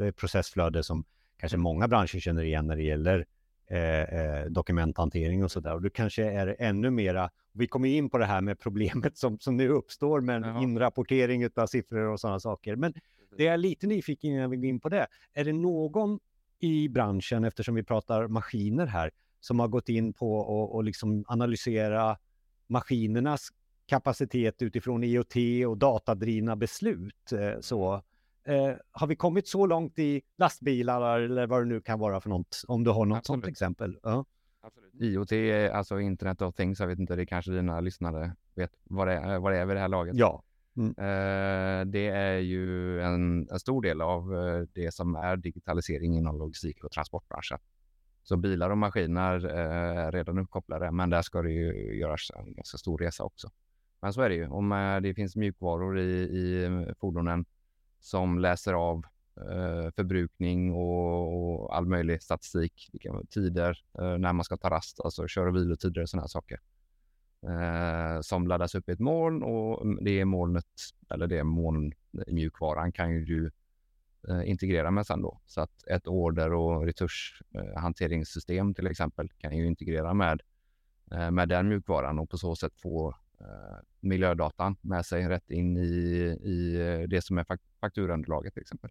ett 0.00 0.16
processflöde 0.16 0.82
som 0.82 1.04
kanske 1.36 1.58
många 1.58 1.88
branscher 1.88 2.20
känner 2.20 2.42
igen 2.42 2.66
när 2.66 2.76
det 2.76 2.82
gäller 2.82 3.26
eh, 3.66 4.50
dokumenthantering 4.50 5.44
och 5.44 5.52
sådär. 5.52 5.74
Och 5.74 5.82
du 5.82 5.90
kanske 5.90 6.24
är 6.24 6.56
ännu 6.58 6.90
mera, 6.90 7.30
vi 7.52 7.66
kommer 7.66 7.88
in 7.88 8.10
på 8.10 8.18
det 8.18 8.24
här 8.24 8.40
med 8.40 8.58
problemet 8.58 9.18
som, 9.18 9.38
som 9.38 9.56
nu 9.56 9.68
uppstår 9.68 10.20
med 10.20 10.42
Jaha. 10.42 10.62
inrapportering 10.62 11.48
av 11.56 11.66
siffror 11.66 12.08
och 12.08 12.20
sådana 12.20 12.40
saker. 12.40 12.76
Men 12.76 12.94
det 13.36 13.46
är 13.46 13.56
lite 13.56 13.86
nyfiken 13.86 14.30
innan 14.30 14.50
vi 14.50 14.56
går 14.56 14.66
in 14.66 14.80
på 14.80 14.88
det. 14.88 15.06
Är 15.32 15.44
det 15.44 15.52
någon 15.52 16.18
i 16.58 16.88
branschen, 16.88 17.44
eftersom 17.44 17.74
vi 17.74 17.82
pratar 17.82 18.28
maskiner 18.28 18.86
här, 18.86 19.10
som 19.40 19.60
har 19.60 19.68
gått 19.68 19.88
in 19.88 20.12
på 20.12 20.36
och, 20.36 20.74
och 20.74 20.84
liksom 20.84 21.24
analysera 21.28 22.16
maskinernas 22.66 23.48
kapacitet 23.86 24.62
utifrån 24.62 25.04
IoT 25.04 25.34
och 25.68 25.78
datadrivna 25.78 26.56
beslut. 26.56 27.32
Eh, 27.32 27.60
så 27.60 28.02
eh, 28.44 28.72
har 28.92 29.06
vi 29.06 29.16
kommit 29.16 29.48
så 29.48 29.66
långt 29.66 29.98
i 29.98 30.22
lastbilar 30.36 31.20
eller 31.20 31.46
vad 31.46 31.60
det 31.60 31.68
nu 31.68 31.80
kan 31.80 31.98
vara 31.98 32.20
för 32.20 32.30
något? 32.30 32.62
Om 32.68 32.84
du 32.84 32.90
har 32.90 33.04
något 33.04 33.18
Absolut. 33.18 33.44
sånt 33.44 33.50
exempel. 33.52 33.98
Ja. 34.02 34.24
Absolut. 34.60 34.94
IoT, 34.94 35.32
alltså 35.72 36.00
Internet 36.00 36.42
of 36.42 36.54
Things, 36.54 36.80
jag 36.80 36.86
vet 36.86 36.98
inte, 36.98 37.16
det 37.16 37.26
kanske 37.26 37.50
dina 37.52 37.80
lyssnare 37.80 38.36
vet 38.54 38.70
vad 38.84 39.08
det 39.08 39.14
är, 39.14 39.38
vad 39.38 39.52
det 39.52 39.58
är 39.58 39.66
vid 39.66 39.76
det 39.76 39.80
här 39.80 39.88
laget. 39.88 40.16
Ja. 40.16 40.42
Mm. 40.76 40.90
Eh, 40.90 41.86
det 41.86 42.08
är 42.08 42.38
ju 42.38 43.00
en, 43.02 43.48
en, 43.50 43.60
stor 43.60 43.82
del 43.82 44.00
av 44.00 44.34
eh, 44.34 44.62
det 44.72 44.94
som 44.94 45.16
är 45.16 45.36
digitalisering 45.36 46.16
inom 46.16 46.38
logistik 46.38 46.84
och 46.84 46.90
transportbranschen. 46.90 47.58
Så 48.22 48.36
bilar 48.36 48.70
och 48.70 48.78
maskiner 48.78 49.44
eh, 49.44 49.98
är 49.98 50.12
redan 50.12 50.38
uppkopplade, 50.38 50.90
men 50.90 51.10
där 51.10 51.22
ska 51.22 51.42
det 51.42 51.50
ju 51.50 51.98
göras 51.98 52.30
en 52.36 52.54
ganska 52.54 52.78
stor 52.78 52.98
resa 52.98 53.24
också. 53.24 53.50
Men 54.02 54.12
så 54.12 54.22
är 54.22 54.28
det 54.28 54.34
ju. 54.34 54.48
Om 54.48 54.72
eh, 54.72 55.00
det 55.00 55.14
finns 55.14 55.36
mjukvaror 55.36 55.98
i, 55.98 56.12
i 56.12 56.64
eh, 56.64 56.94
fordonen 57.00 57.44
som 58.00 58.38
läser 58.38 58.72
av 58.72 59.04
eh, 59.36 59.90
förbrukning 59.96 60.72
och, 60.72 61.62
och, 61.62 61.76
all 61.76 61.86
möjlig 61.86 62.22
statistik, 62.22 62.90
vilka 62.92 63.22
tider, 63.30 63.78
eh, 63.98 64.18
när 64.18 64.32
man 64.32 64.44
ska 64.44 64.56
ta 64.56 64.70
rast, 64.70 65.00
alltså 65.00 65.28
kör 65.28 65.46
och 65.46 65.56
vilotider 65.56 66.02
och 66.02 66.08
sådana 66.08 66.28
saker. 66.28 66.60
Eh, 67.42 68.20
som 68.20 68.46
laddas 68.46 68.74
upp 68.74 68.88
i 68.88 68.92
ett 68.92 69.00
moln 69.00 69.42
och 69.42 69.82
mm, 69.82 70.04
det 70.04 70.20
är 70.20 70.24
molnet, 70.24 70.66
eller 71.10 71.26
det 71.26 71.44
moln, 71.44 71.92
eh, 72.26 72.34
mjukvaran 72.34 72.92
kan 72.92 73.10
ju 73.10 73.24
du 73.24 73.50
eh, 74.28 74.50
integrera 74.50 74.90
med 74.90 75.06
sen 75.06 75.22
då. 75.22 75.40
Så 75.46 75.60
att 75.60 75.86
ett 75.86 76.06
order 76.06 76.52
och 76.52 76.86
resurshanteringssystem 76.86 78.74
till 78.74 78.86
exempel 78.86 79.28
kan 79.28 79.56
ju 79.56 79.66
integrera 79.66 80.14
med, 80.14 80.42
eh, 81.12 81.30
med 81.30 81.48
den 81.48 81.68
mjukvaran 81.68 82.18
och 82.18 82.30
på 82.30 82.38
så 82.38 82.56
sätt 82.56 82.72
få 82.76 83.14
Eh, 83.42 83.78
miljödatan 84.00 84.76
med 84.80 85.06
sig 85.06 85.28
rätt 85.28 85.50
in 85.50 85.76
i, 85.76 85.88
i 86.42 86.80
eh, 86.80 87.08
det 87.08 87.22
som 87.22 87.38
är 87.38 87.46
fakturaunderlaget 87.80 88.52
till 88.54 88.60
exempel. 88.60 88.90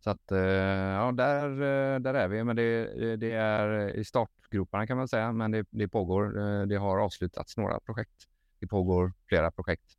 Så 0.00 0.10
att 0.10 0.32
eh, 0.32 0.38
ja, 0.38 1.12
där, 1.12 1.48
där 1.98 2.14
är 2.14 2.28
vi. 2.28 2.44
Men 2.44 2.56
det, 2.56 3.16
det 3.16 3.32
är 3.32 3.96
i 3.96 4.04
startgroparna 4.04 4.86
kan 4.86 4.96
man 4.96 5.08
säga, 5.08 5.32
men 5.32 5.50
det, 5.50 5.66
det 5.70 5.88
pågår. 5.88 6.66
Det 6.66 6.76
har 6.76 6.98
avslutats 6.98 7.56
några 7.56 7.80
projekt. 7.80 8.28
Det 8.58 8.66
pågår 8.66 9.12
flera 9.28 9.50
projekt. 9.50 9.96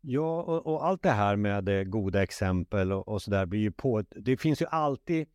Ja, 0.00 0.42
och, 0.42 0.66
och, 0.66 0.86
allt 0.86 1.02
det 1.02 1.10
här 1.10 1.36
med 1.36 1.90
goda 1.90 2.22
exempel 2.22 2.92
och, 2.92 3.08
och 3.08 3.20
där 3.26 3.46
blir 3.46 3.60
ju 3.60 3.72
på. 3.72 4.04
Det 4.10 4.36
finns 4.36 4.62
ju 4.62 4.66
alltid 4.66 5.28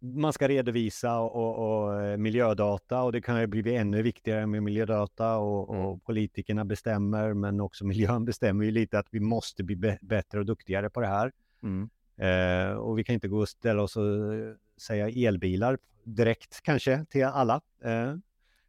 man 0.00 0.32
ska 0.32 0.48
redovisa 0.48 1.18
och, 1.18 1.84
och, 1.84 2.02
eh, 2.02 2.16
miljödata 2.16 3.02
och 3.02 3.12
det 3.12 3.20
kan 3.20 3.40
ju 3.40 3.46
bli 3.46 3.76
ännu 3.76 4.02
viktigare 4.02 4.46
med 4.46 4.62
miljödata 4.62 5.36
och, 5.36 5.74
mm. 5.74 5.86
och, 5.86 6.04
politikerna 6.04 6.64
bestämmer 6.64 7.34
men 7.34 7.60
också 7.60 7.84
miljön 7.86 8.24
bestämmer 8.24 8.64
ju 8.64 8.70
lite 8.70 8.98
att 8.98 9.08
vi 9.10 9.20
måste 9.20 9.64
bli 9.64 9.96
bättre 10.00 10.38
och 10.38 10.46
duktigare 10.46 10.90
på 10.90 11.00
det 11.00 11.06
här. 11.06 11.32
Mm. 11.62 11.90
Eh, 12.16 12.76
och 12.76 12.98
vi 12.98 13.04
kan 13.04 13.14
inte 13.14 13.28
gå 13.28 13.38
och 13.38 13.48
ställa 13.48 13.82
oss 13.82 13.96
och 13.96 14.34
eh, 14.34 14.54
säga 14.80 15.28
elbilar 15.28 15.78
direkt 16.04 16.60
kanske 16.62 17.04
till 17.04 17.24
alla. 17.24 17.60
Eh, 17.84 18.14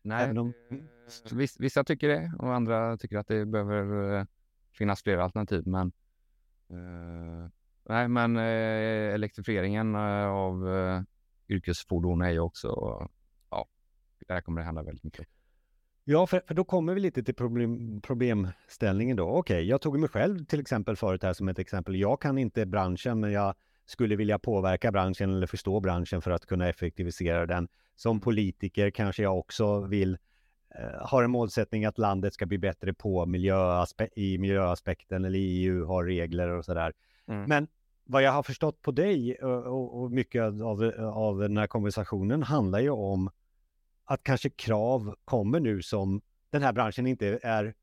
Nej, 0.02 0.38
om... 0.38 0.54
vissa 1.60 1.84
tycker 1.84 2.08
det 2.08 2.32
och 2.40 2.54
andra 2.54 2.98
tycker 2.98 3.18
att 3.18 3.28
det 3.28 3.46
behöver 3.46 4.20
eh, 4.20 4.26
finnas 4.74 5.04
fler 5.04 5.18
alternativ. 5.18 5.68
Men, 5.68 5.92
eh, 6.70 7.50
nej, 7.90 8.08
men 8.08 8.38
eh, 8.38 9.14
elektrifieringen 9.14 9.96
eh, 9.96 10.28
av 10.28 10.76
eh, 10.76 11.02
yrkesfordon 11.52 12.22
är 12.22 12.30
ju 12.30 12.40
också, 12.40 12.68
ja, 13.50 13.68
där 14.28 14.42
kommer 14.42 14.62
det 14.62 14.66
hända 14.66 14.84
väldigt 14.84 15.04
mycket. 15.04 15.28
Ja, 16.04 16.28
för, 16.28 16.42
för 16.48 16.54
då 16.54 16.64
kommer 16.64 16.94
vi 16.94 17.00
lite 17.00 17.24
till 17.24 17.36
problem, 17.36 18.02
problemställningen 18.02 19.18
då. 19.18 19.24
Okej, 19.24 19.40
okay, 19.40 19.64
jag 19.64 19.82
tog 19.82 20.00
mig 20.00 20.10
själv 20.10 20.46
till 20.46 20.60
exempel 20.60 20.96
förut 20.96 21.24
här 21.24 21.34
som 21.34 21.48
ett 21.50 21.60
exempel. 21.60 21.96
Jag 21.96 22.22
kan 22.22 22.38
inte 22.38 22.66
branschen, 22.66 23.20
men 23.20 23.32
jag 23.32 23.56
skulle 23.86 24.16
vilja 24.16 24.40
påverka 24.40 24.92
branschen 24.92 25.30
eller 25.30 25.48
förstå 25.48 25.80
branschen 25.80 26.22
för 26.22 26.32
att 26.32 26.46
kunna 26.46 26.70
effektivisera 26.70 27.46
den. 27.46 27.68
Som 27.96 28.20
politiker 28.20 28.92
kanske 28.92 29.24
jag 29.24 29.40
också 29.40 29.82
vill 29.82 30.18
Eh, 30.76 31.14
en 31.14 31.32
målsättning 31.32 31.86
att 31.86 31.98
landet 31.98 32.34
ska 32.34 32.46
bli 32.46 32.58
bättre 32.58 32.94
på 32.94 33.26
miljöaspe 33.26 34.10
i 34.16 34.38
miljöaspekten 34.38 35.26
eller 35.26 35.40
EU 35.40 35.86
har 35.86 36.06
regler 36.06 36.50
och 36.50 36.66
sådär. 36.66 36.94
Mm. 37.28 37.50
Men 37.50 37.68
vad 38.12 38.24
jag 38.24 38.32
har 38.32 38.44
förstått 38.44 38.82
på 38.82 38.92
dig 38.92 39.36
och, 39.36 40.02
och 40.02 40.12
mycket 40.12 40.44
av, 40.44 40.94
av 41.14 41.40
den 41.40 41.58
här 41.58 41.68
konversationen 41.68 42.44
handlar 42.44 42.80
ju 42.80 42.90
om 42.90 43.30
att 44.06 44.24
kanske 44.24 44.50
krav 44.50 45.16
kommer 45.26 45.60
nu 45.60 45.82
som 45.82 46.22
den 46.50 46.64
här 46.64 46.74
branschen 46.74 47.08
inte 47.08 47.40
är 47.44 47.74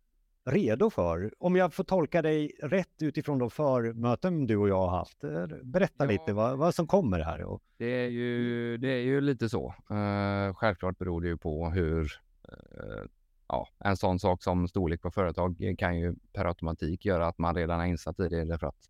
redo 0.44 0.90
för. 0.90 1.32
Om 1.38 1.56
jag 1.56 1.74
får 1.74 1.84
tolka 1.84 2.22
dig 2.22 2.52
rätt 2.62 3.02
utifrån 3.02 3.38
de 3.38 3.50
förmöten 3.50 4.46
du 4.46 4.56
och 4.56 4.68
jag 4.68 4.80
har 4.80 4.98
haft. 4.98 5.24
Eh, 5.24 5.46
berätta 5.62 6.04
ja, 6.04 6.10
lite 6.10 6.32
vad, 6.32 6.58
vad 6.58 6.74
som 6.74 6.86
kommer 6.86 7.20
här. 7.20 7.42
Och... 7.42 7.62
Det, 7.76 8.04
är 8.04 8.08
ju, 8.08 8.76
det 8.76 8.88
är 8.88 9.02
ju 9.02 9.20
lite 9.20 9.48
så. 9.48 9.74
Uh, 9.90 10.54
självklart 10.54 10.98
beror 10.98 11.20
det 11.20 11.28
ju 11.28 11.36
på 11.36 11.70
hur 11.70 12.20
Eh, 12.52 13.04
ja, 13.48 13.68
en 13.78 13.96
sån 13.96 14.18
sak 14.18 14.42
som 14.42 14.68
storlek 14.68 15.02
på 15.02 15.10
företag 15.10 15.74
kan 15.78 15.98
ju 15.98 16.14
per 16.32 16.44
automatik 16.44 17.04
göra 17.04 17.26
att 17.26 17.38
man 17.38 17.54
redan 17.54 17.80
är 17.80 17.86
insatt 17.86 18.20
i 18.20 18.28
det 18.28 18.44
därför 18.44 18.66
att 18.66 18.88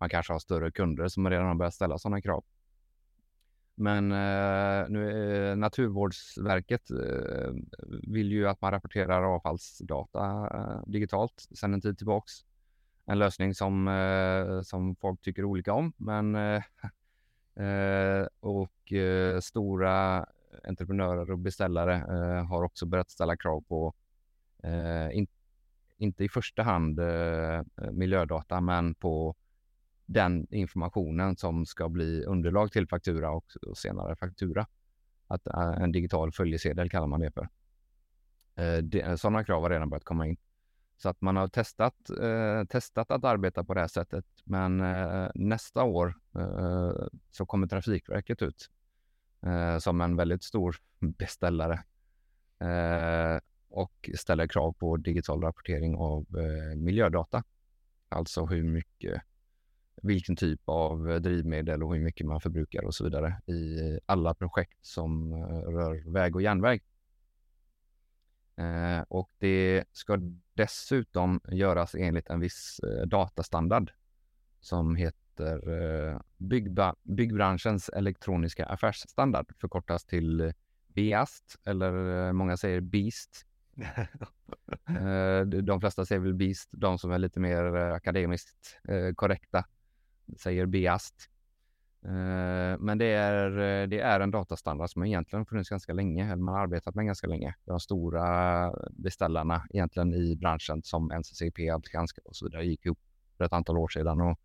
man 0.00 0.08
kanske 0.08 0.32
har 0.32 0.40
större 0.40 0.70
kunder 0.70 1.08
som 1.08 1.30
redan 1.30 1.46
har 1.46 1.54
börjat 1.54 1.74
ställa 1.74 1.98
sådana 1.98 2.20
krav. 2.20 2.44
Men 3.74 4.12
eh, 4.12 4.88
nu 4.88 5.50
eh, 5.50 5.56
Naturvårdsverket 5.56 6.90
eh, 6.90 7.52
vill 8.02 8.32
ju 8.32 8.48
att 8.48 8.60
man 8.60 8.70
rapporterar 8.70 9.22
avfallsdata 9.22 10.50
eh, 10.54 10.90
digitalt 10.90 11.48
sedan 11.54 11.74
en 11.74 11.80
tid 11.80 11.98
tillbaks. 11.98 12.32
En 13.06 13.18
lösning 13.18 13.54
som, 13.54 13.88
eh, 13.88 14.62
som 14.62 14.96
folk 14.96 15.20
tycker 15.20 15.44
olika 15.44 15.72
om, 15.72 15.92
men 15.96 16.34
eh, 16.34 16.62
eh, 17.64 18.26
och 18.40 18.92
eh, 18.92 19.40
stora 19.40 20.26
entreprenörer 20.64 21.30
och 21.30 21.38
beställare 21.38 21.94
eh, 21.94 22.46
har 22.46 22.62
också 22.62 22.86
börjat 22.86 23.10
ställa 23.10 23.36
krav 23.36 23.60
på, 23.60 23.94
eh, 24.62 25.16
in, 25.16 25.26
inte 25.98 26.24
i 26.24 26.28
första 26.28 26.62
hand 26.62 26.98
eh, 26.98 27.62
miljödata, 27.92 28.60
men 28.60 28.94
på 28.94 29.34
den 30.12 30.46
informationen 30.50 31.36
som 31.36 31.66
ska 31.66 31.88
bli 31.88 32.24
underlag 32.24 32.72
till 32.72 32.88
faktura 32.88 33.30
och, 33.30 33.44
och 33.66 33.78
senare 33.78 34.16
faktura. 34.16 34.66
Att, 35.26 35.46
eh, 35.46 35.82
en 35.82 35.92
digital 35.92 36.32
följesedel 36.32 36.90
kallar 36.90 37.06
man 37.06 37.20
det 37.20 37.30
för. 37.30 37.48
Eh, 38.54 39.16
sådana 39.16 39.44
krav 39.44 39.62
har 39.62 39.70
redan 39.70 39.90
börjat 39.90 40.04
komma 40.04 40.26
in. 40.26 40.36
Så 40.96 41.08
att 41.08 41.20
man 41.20 41.36
har 41.36 41.48
testat, 41.48 42.10
eh, 42.22 42.64
testat 42.64 43.10
att 43.10 43.24
arbeta 43.24 43.64
på 43.64 43.74
det 43.74 43.80
här 43.80 43.88
sättet. 43.88 44.24
Men 44.44 44.80
eh, 44.80 45.30
nästa 45.34 45.82
år 45.82 46.14
eh, 46.34 46.92
så 47.30 47.46
kommer 47.46 47.66
Trafikverket 47.66 48.42
ut 48.42 48.70
eh, 49.42 49.78
som 49.78 50.00
en 50.00 50.16
väldigt 50.16 50.42
stor 50.42 50.76
beställare 50.98 51.82
och 53.68 54.10
ställer 54.14 54.46
krav 54.46 54.72
på 54.72 54.96
digital 54.96 55.42
rapportering 55.42 55.96
av 55.96 56.26
miljödata. 56.76 57.42
Alltså 58.08 58.46
hur 58.46 58.62
mycket, 58.62 59.22
vilken 60.02 60.36
typ 60.36 60.60
av 60.64 61.20
drivmedel 61.20 61.82
och 61.82 61.94
hur 61.94 62.04
mycket 62.04 62.26
man 62.26 62.40
förbrukar 62.40 62.84
och 62.84 62.94
så 62.94 63.04
vidare 63.04 63.40
i 63.46 63.78
alla 64.06 64.34
projekt 64.34 64.78
som 64.86 65.32
eh, 65.32 65.38
rör 65.48 66.12
väg 66.12 66.36
och 66.36 66.42
järnväg. 66.42 66.82
Eh, 68.56 69.04
och 69.08 69.30
det 69.38 69.84
ska 69.92 70.18
dessutom 70.54 71.40
göras 71.48 71.94
enligt 71.94 72.30
en 72.30 72.40
viss 72.40 72.80
eh, 72.82 73.06
datastandard 73.06 73.92
som 74.60 74.96
heter 74.96 75.20
byggbranschens 77.02 77.88
elektroniska 77.88 78.66
affärsstandard, 78.66 79.46
förkortas 79.60 80.04
till 80.04 80.52
BEAST 80.88 81.58
eller 81.64 82.32
många 82.32 82.56
säger 82.56 82.80
BEAST. 82.80 83.46
De 85.62 85.80
flesta 85.80 86.06
säger 86.06 86.20
väl 86.20 86.34
BEAST, 86.34 86.68
de 86.72 86.98
som 86.98 87.10
är 87.10 87.18
lite 87.18 87.40
mer 87.40 87.74
akademiskt 87.74 88.80
korrekta 89.16 89.64
säger 90.38 90.66
BEAST. 90.66 91.30
Eh, 92.04 92.78
men 92.78 92.98
det 92.98 93.06
är, 93.06 93.50
eh, 93.50 93.88
det 93.88 94.00
är 94.00 94.20
en 94.20 94.30
datastandard 94.30 94.90
som 94.90 95.04
egentligen 95.04 95.46
funnits 95.46 95.70
ganska 95.70 95.92
länge, 95.92 96.24
eller 96.24 96.42
man 96.42 96.54
har 96.54 96.62
arbetat 96.62 96.94
med 96.94 97.06
ganska 97.06 97.26
länge. 97.26 97.54
De 97.64 97.80
stora 97.80 98.74
beställarna 98.90 99.66
egentligen 99.70 100.14
i 100.14 100.36
branschen 100.36 100.82
som 100.82 101.10
NCCP, 101.10 101.72
Skanska 101.84 102.20
och 102.24 102.36
så 102.36 102.44
vidare 102.44 102.66
gick 102.66 102.86
ihop 102.86 102.98
för 103.36 103.44
ett 103.44 103.52
antal 103.52 103.78
år 103.78 103.88
sedan 103.88 104.20
och 104.20 104.40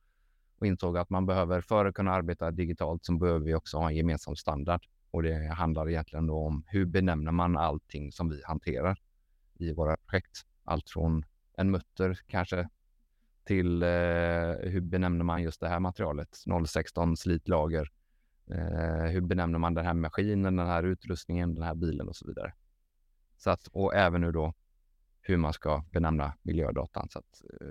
och 0.57 0.67
insåg 0.67 0.97
att 0.97 1.09
man 1.09 1.25
behöver, 1.25 1.61
för 1.61 1.85
att 1.85 1.95
kunna 1.95 2.11
arbeta 2.11 2.51
digitalt, 2.51 3.05
så 3.05 3.17
behöver 3.17 3.39
vi 3.39 3.55
också 3.55 3.77
ha 3.77 3.89
en 3.89 3.95
gemensam 3.95 4.35
standard. 4.35 4.85
Och 5.11 5.23
det 5.23 5.53
handlar 5.53 5.89
egentligen 5.89 6.27
då 6.27 6.37
om 6.37 6.63
hur 6.67 6.85
benämner 6.85 7.31
man 7.31 7.57
allting 7.57 8.11
som 8.11 8.29
vi 8.29 8.41
hanterar 8.43 8.97
i 9.57 9.73
våra 9.73 9.97
projekt. 9.97 10.41
Allt 10.63 10.89
från 10.89 11.25
en 11.57 11.71
mutter 11.71 12.19
kanske 12.27 12.69
till 13.45 13.83
eh, 13.83 13.89
hur 14.61 14.81
benämner 14.81 15.23
man 15.23 15.43
just 15.43 15.59
det 15.61 15.67
här 15.67 15.79
materialet, 15.79 16.37
016 16.67 17.17
slitlager. 17.17 17.91
Eh, 18.51 19.05
hur 19.11 19.21
benämner 19.21 19.59
man 19.59 19.73
den 19.73 19.85
här 19.85 19.93
maskinen, 19.93 20.55
den 20.55 20.67
här 20.67 20.83
utrustningen, 20.83 21.55
den 21.55 21.63
här 21.63 21.75
bilen 21.75 22.07
och 22.07 22.15
så 22.15 22.27
vidare. 22.27 22.53
Så 23.37 23.49
att, 23.49 23.67
och 23.67 23.95
även 23.95 24.21
nu 24.21 24.31
då 24.31 24.53
hur 25.21 25.37
man 25.37 25.53
ska 25.53 25.83
benämna 25.91 26.33
miljödatan. 26.41 27.09
Så 27.09 27.19
att, 27.19 27.43
eh, 27.61 27.67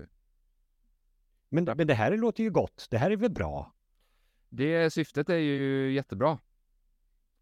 men, 1.48 1.64
men 1.64 1.86
det 1.86 1.94
här 1.94 2.16
låter 2.16 2.44
ju 2.44 2.50
gott. 2.50 2.86
Det 2.90 2.98
här 2.98 3.10
är 3.10 3.16
väl 3.16 3.30
bra? 3.30 3.74
Det 4.48 4.90
syftet 4.90 5.28
är 5.28 5.36
ju 5.36 5.92
jättebra. 5.92 6.38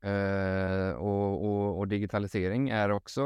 Eh, 0.05 0.91
och, 0.91 1.45
och, 1.45 1.79
och, 1.79 1.89
digitalisering 1.89 2.69
är 2.71 2.91
också, 2.91 3.23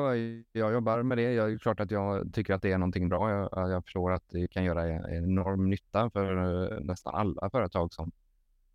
jag 0.52 0.73
jobbar 0.73 1.02
med 1.02 1.18
det. 1.18 1.33
Jag, 1.33 1.52
är 1.52 1.59
klart 1.59 1.80
att 1.80 1.90
jag 1.90 2.35
tycker 2.35 2.54
att 2.54 2.62
det 2.62 2.73
är 2.73 2.78
någonting 2.78 3.09
bra. 3.09 3.30
Jag, 3.30 3.71
jag 3.71 3.85
förstår 3.85 4.12
att 4.12 4.25
det 4.28 4.49
kan 4.49 4.64
göra 4.64 4.88
enorm 5.16 5.71
nytta 5.71 6.11
för 6.11 6.37
eh, 6.73 6.80
nästan 6.80 7.14
alla 7.14 7.50
företag 7.50 7.92
som, 7.92 8.12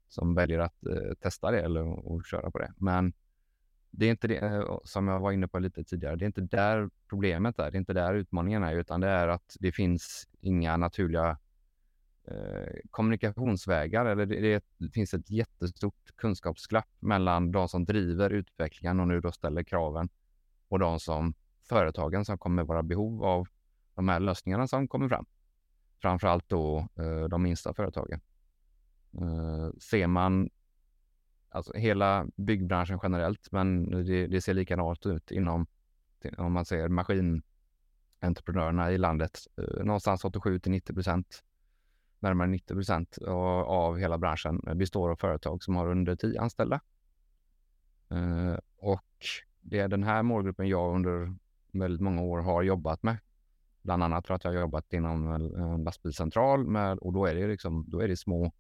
som 0.10 0.36
väljer 0.36 0.60
att 0.60 0.86
eh, 0.86 1.13
testa 1.20 1.51
det 1.51 1.62
eller 1.62 2.08
och 2.12 2.25
köra 2.25 2.51
på 2.51 2.60
det. 2.60 2.74
Men 2.77 3.13
det 3.91 4.05
är 4.05 4.10
inte 4.10 4.27
det, 4.27 4.38
eh, 4.38 4.77
som 4.84 5.08
jag 5.08 5.20
var 5.20 5.31
inne 5.31 5.48
på 5.48 5.60
lite 5.60 5.84
tidigare, 5.84 6.15
det 6.15 6.25
är 6.25 6.27
inte 6.27 6.41
där 6.41 6.89
problemet 7.10 7.60
är. 7.60 7.72
Det 7.72 7.77
är 7.77 7.79
inte 7.79 7.93
där 7.93 8.13
utmaningen 8.13 8.63
är, 8.63 8.75
utan 8.75 9.01
det 9.01 9.10
är 9.10 9.27
att 9.27 9.58
det 9.60 9.72
finns 9.72 10.27
inga 10.41 10.77
naturliga 10.77 11.38
Eh, 12.23 12.73
kommunikationsvägar 12.91 14.05
eller 14.05 14.25
det, 14.25 14.63
det, 14.77 14.89
finns 14.89 15.13
ett 15.13 15.29
jättestort 15.29 16.15
kunskapsglapp 16.15 16.89
mellan 16.99 17.51
de 17.51 17.67
som 17.67 17.85
driver 17.85 18.29
utvecklingen 18.29 18.99
och 18.99 19.07
nu 19.07 19.21
då 19.21 19.31
ställer 19.31 19.63
kraven 19.63 20.09
och 20.67 20.79
de 20.79 20.99
som 20.99 21.33
företagen 21.69 22.25
som 22.25 22.37
kommer 22.37 22.63
vara 22.63 22.83
behov 22.83 23.23
av 23.23 23.47
de 23.95 24.09
här 24.09 24.19
lösningarna 24.19 24.67
som 24.67 24.87
kommer 24.87 25.09
fram. 25.09 25.25
framförallt 26.01 26.49
då 26.49 26.87
eh, 26.95 27.23
de 27.23 27.43
minsta 27.43 27.73
företagen. 27.73 28.21
Eh, 29.13 29.69
ser 29.79 30.07
man 30.07 30.49
alltså 31.49 31.73
hela 31.73 32.27
byggbranschen 32.35 32.99
generellt, 33.03 33.51
men 33.51 33.91
det, 34.05 34.27
det 34.27 34.41
ser 34.41 34.53
likadant 34.53 35.05
ut 35.05 35.31
inom, 35.31 35.67
om 36.37 36.53
man 36.53 36.65
ser 36.65 36.87
maskinentreprenörerna 36.87 38.91
i 38.91 38.97
landet. 38.97 39.39
Någonstans 39.83 40.25
87 40.25 40.59
till 40.59 40.71
90 40.71 40.93
procent, 40.93 41.43
närmare 42.21 42.47
90 42.47 42.73
procent 42.73 43.17
av 43.65 43.97
hela 43.97 44.17
branschen 44.17 44.61
består 44.75 45.09
av 45.09 45.15
företag 45.15 45.63
som 45.63 45.75
har 45.75 45.87
under 45.87 46.15
10 46.15 46.41
anställda. 46.41 46.81
Eh, 48.09 48.57
och 48.77 49.05
det 49.61 49.79
är 49.79 49.87
den 49.87 50.03
här 50.03 50.23
målgruppen 50.23 50.67
jag 50.67 50.95
under 50.95 51.35
väldigt 51.71 52.01
många 52.01 52.21
år 52.21 52.39
har 52.39 52.63
jobbat 52.63 53.03
med. 53.03 53.17
Bland 53.81 54.03
annat 54.03 54.27
för 54.27 54.33
att 54.33 54.43
jag 54.43 54.51
har 54.51 54.59
jobbat 54.59 54.93
inom 54.93 55.31
en 55.31 55.83
lastbilscentral 55.83 56.67
med, 56.67 56.97
och 56.97 57.13
då 57.13 57.25
är 57.25 57.35
det 57.35 57.47
liksom, 57.47 57.85
då 57.87 57.99
är 57.99 58.07
det 58.07 58.17
små 58.17 58.51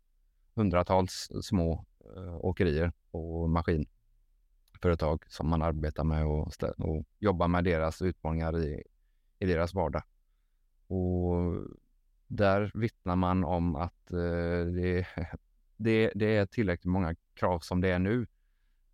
hundratals 0.55 1.31
små 1.41 1.85
eh, 2.15 2.35
åkerier 2.35 2.91
och 3.11 3.49
maskinföretag 3.49 5.23
som 5.27 5.49
man 5.49 5.61
arbetar 5.61 6.03
med 6.03 6.25
och, 6.25 6.53
och 6.77 7.05
jobbar 7.19 7.47
med 7.47 7.63
deras 7.63 8.01
utmaningar 8.01 8.59
i, 8.59 8.83
i 9.39 9.45
deras 9.45 9.73
vardag. 9.73 10.03
Och 10.87 11.53
där 12.31 12.71
vittnar 12.73 13.15
man 13.15 13.43
om 13.43 13.75
att 13.75 14.11
eh, 14.11 14.65
det, 14.75 15.07
det, 15.77 16.11
det 16.15 16.35
är 16.37 16.45
tillräckligt 16.45 16.91
många 16.91 17.15
krav 17.33 17.59
som 17.59 17.81
det 17.81 17.89
är 17.89 17.99
nu 17.99 18.25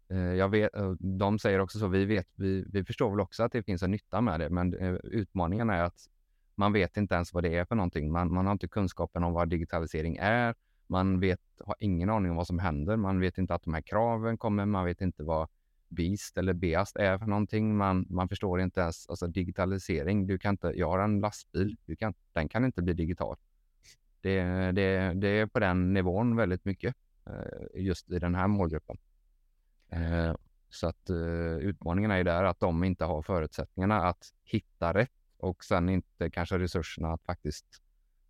Eh, 0.10 0.18
jag 0.18 0.50
vet, 0.50 0.76
eh, 0.76 0.92
de 1.00 1.40
säger 1.40 1.60
också 1.60 1.80
så, 1.80 1.88
vi, 1.88 2.06
vet, 2.06 2.28
vi, 2.36 2.66
vi 2.74 2.86
förstår 2.86 3.10
väl 3.10 3.20
också 3.20 3.44
att 3.44 3.52
det 3.52 3.64
finns 3.64 3.84
en 3.84 3.92
nytta 3.92 4.22
med 4.22 4.40
det, 4.40 4.50
men 4.50 4.74
eh, 4.74 4.94
utmaningen 4.94 5.70
är 5.70 5.84
att 5.84 6.08
man 6.56 6.74
vet 6.74 6.98
inte 6.98 7.16
ens 7.16 7.34
vad 7.34 7.44
det 7.44 7.56
är 7.56 7.66
för 7.66 7.76
någonting. 7.76 8.12
Man, 8.12 8.34
man 8.34 8.46
har 8.46 8.54
inte 8.54 8.68
kunskapen 8.68 9.24
om 9.24 9.34
vad 9.34 9.50
digitalisering 9.50 10.18
är. 10.18 10.56
Man 10.88 11.20
vet, 11.20 11.40
har 11.66 11.76
ingen 11.80 12.10
aning 12.10 12.32
om 12.32 12.38
vad 12.38 12.48
som 12.48 12.60
händer. 12.60 12.98
Man 12.98 13.20
vet 13.20 13.38
inte 13.38 13.54
att 13.54 13.64
de 13.64 13.74
här 13.74 13.82
kraven 13.82 14.38
kommer. 14.38 14.66
Man 14.66 14.86
vet 14.86 15.02
inte 15.02 15.24
vad 15.24 15.50
Beast 15.88 16.38
eller 16.38 16.54
BEAST 16.54 16.96
är 16.96 17.18
för 17.18 17.26
någonting. 17.26 17.78
Man, 17.78 18.06
man 18.10 18.30
förstår 18.30 18.62
inte 18.62 18.82
ens 18.82 19.10
alltså 19.10 19.28
digitalisering. 19.28 20.28
Du 20.28 20.38
kan 20.38 20.54
inte, 20.54 20.72
jag 20.76 20.90
har 20.90 21.00
en 21.00 21.20
lastbil, 21.20 21.78
du 21.86 21.96
kan, 21.96 22.14
den 22.34 22.50
kan 22.50 22.66
inte 22.66 22.82
bli 22.82 22.94
digital. 22.94 23.38
Det, 24.22 24.42
det, 24.72 25.14
det 25.14 25.28
är 25.28 25.46
på 25.46 25.60
den 25.60 25.94
nivån 25.94 26.36
väldigt 26.36 26.66
mycket 26.66 26.96
eh, 27.26 27.82
just 27.82 28.12
i 28.12 28.20
den 28.20 28.36
här 28.36 28.48
målgruppen. 28.48 28.98
Eh, 29.90 30.36
så 30.70 30.88
att 30.88 31.10
eh, 31.10 31.58
utmaningen 31.58 32.12
är 32.12 32.18
ju 32.18 32.24
där 32.24 32.44
att 32.44 32.60
de 32.60 32.84
inte 32.84 33.06
har 33.06 33.22
förutsättningarna 33.22 33.96
att 33.96 34.34
hitta 34.44 34.94
rätt 34.94 35.12
och 35.38 35.64
sen 35.64 35.90
inte 35.90 36.30
kanske 36.30 36.60
resurserna 36.60 37.14
att 37.14 37.24
faktiskt 37.24 37.66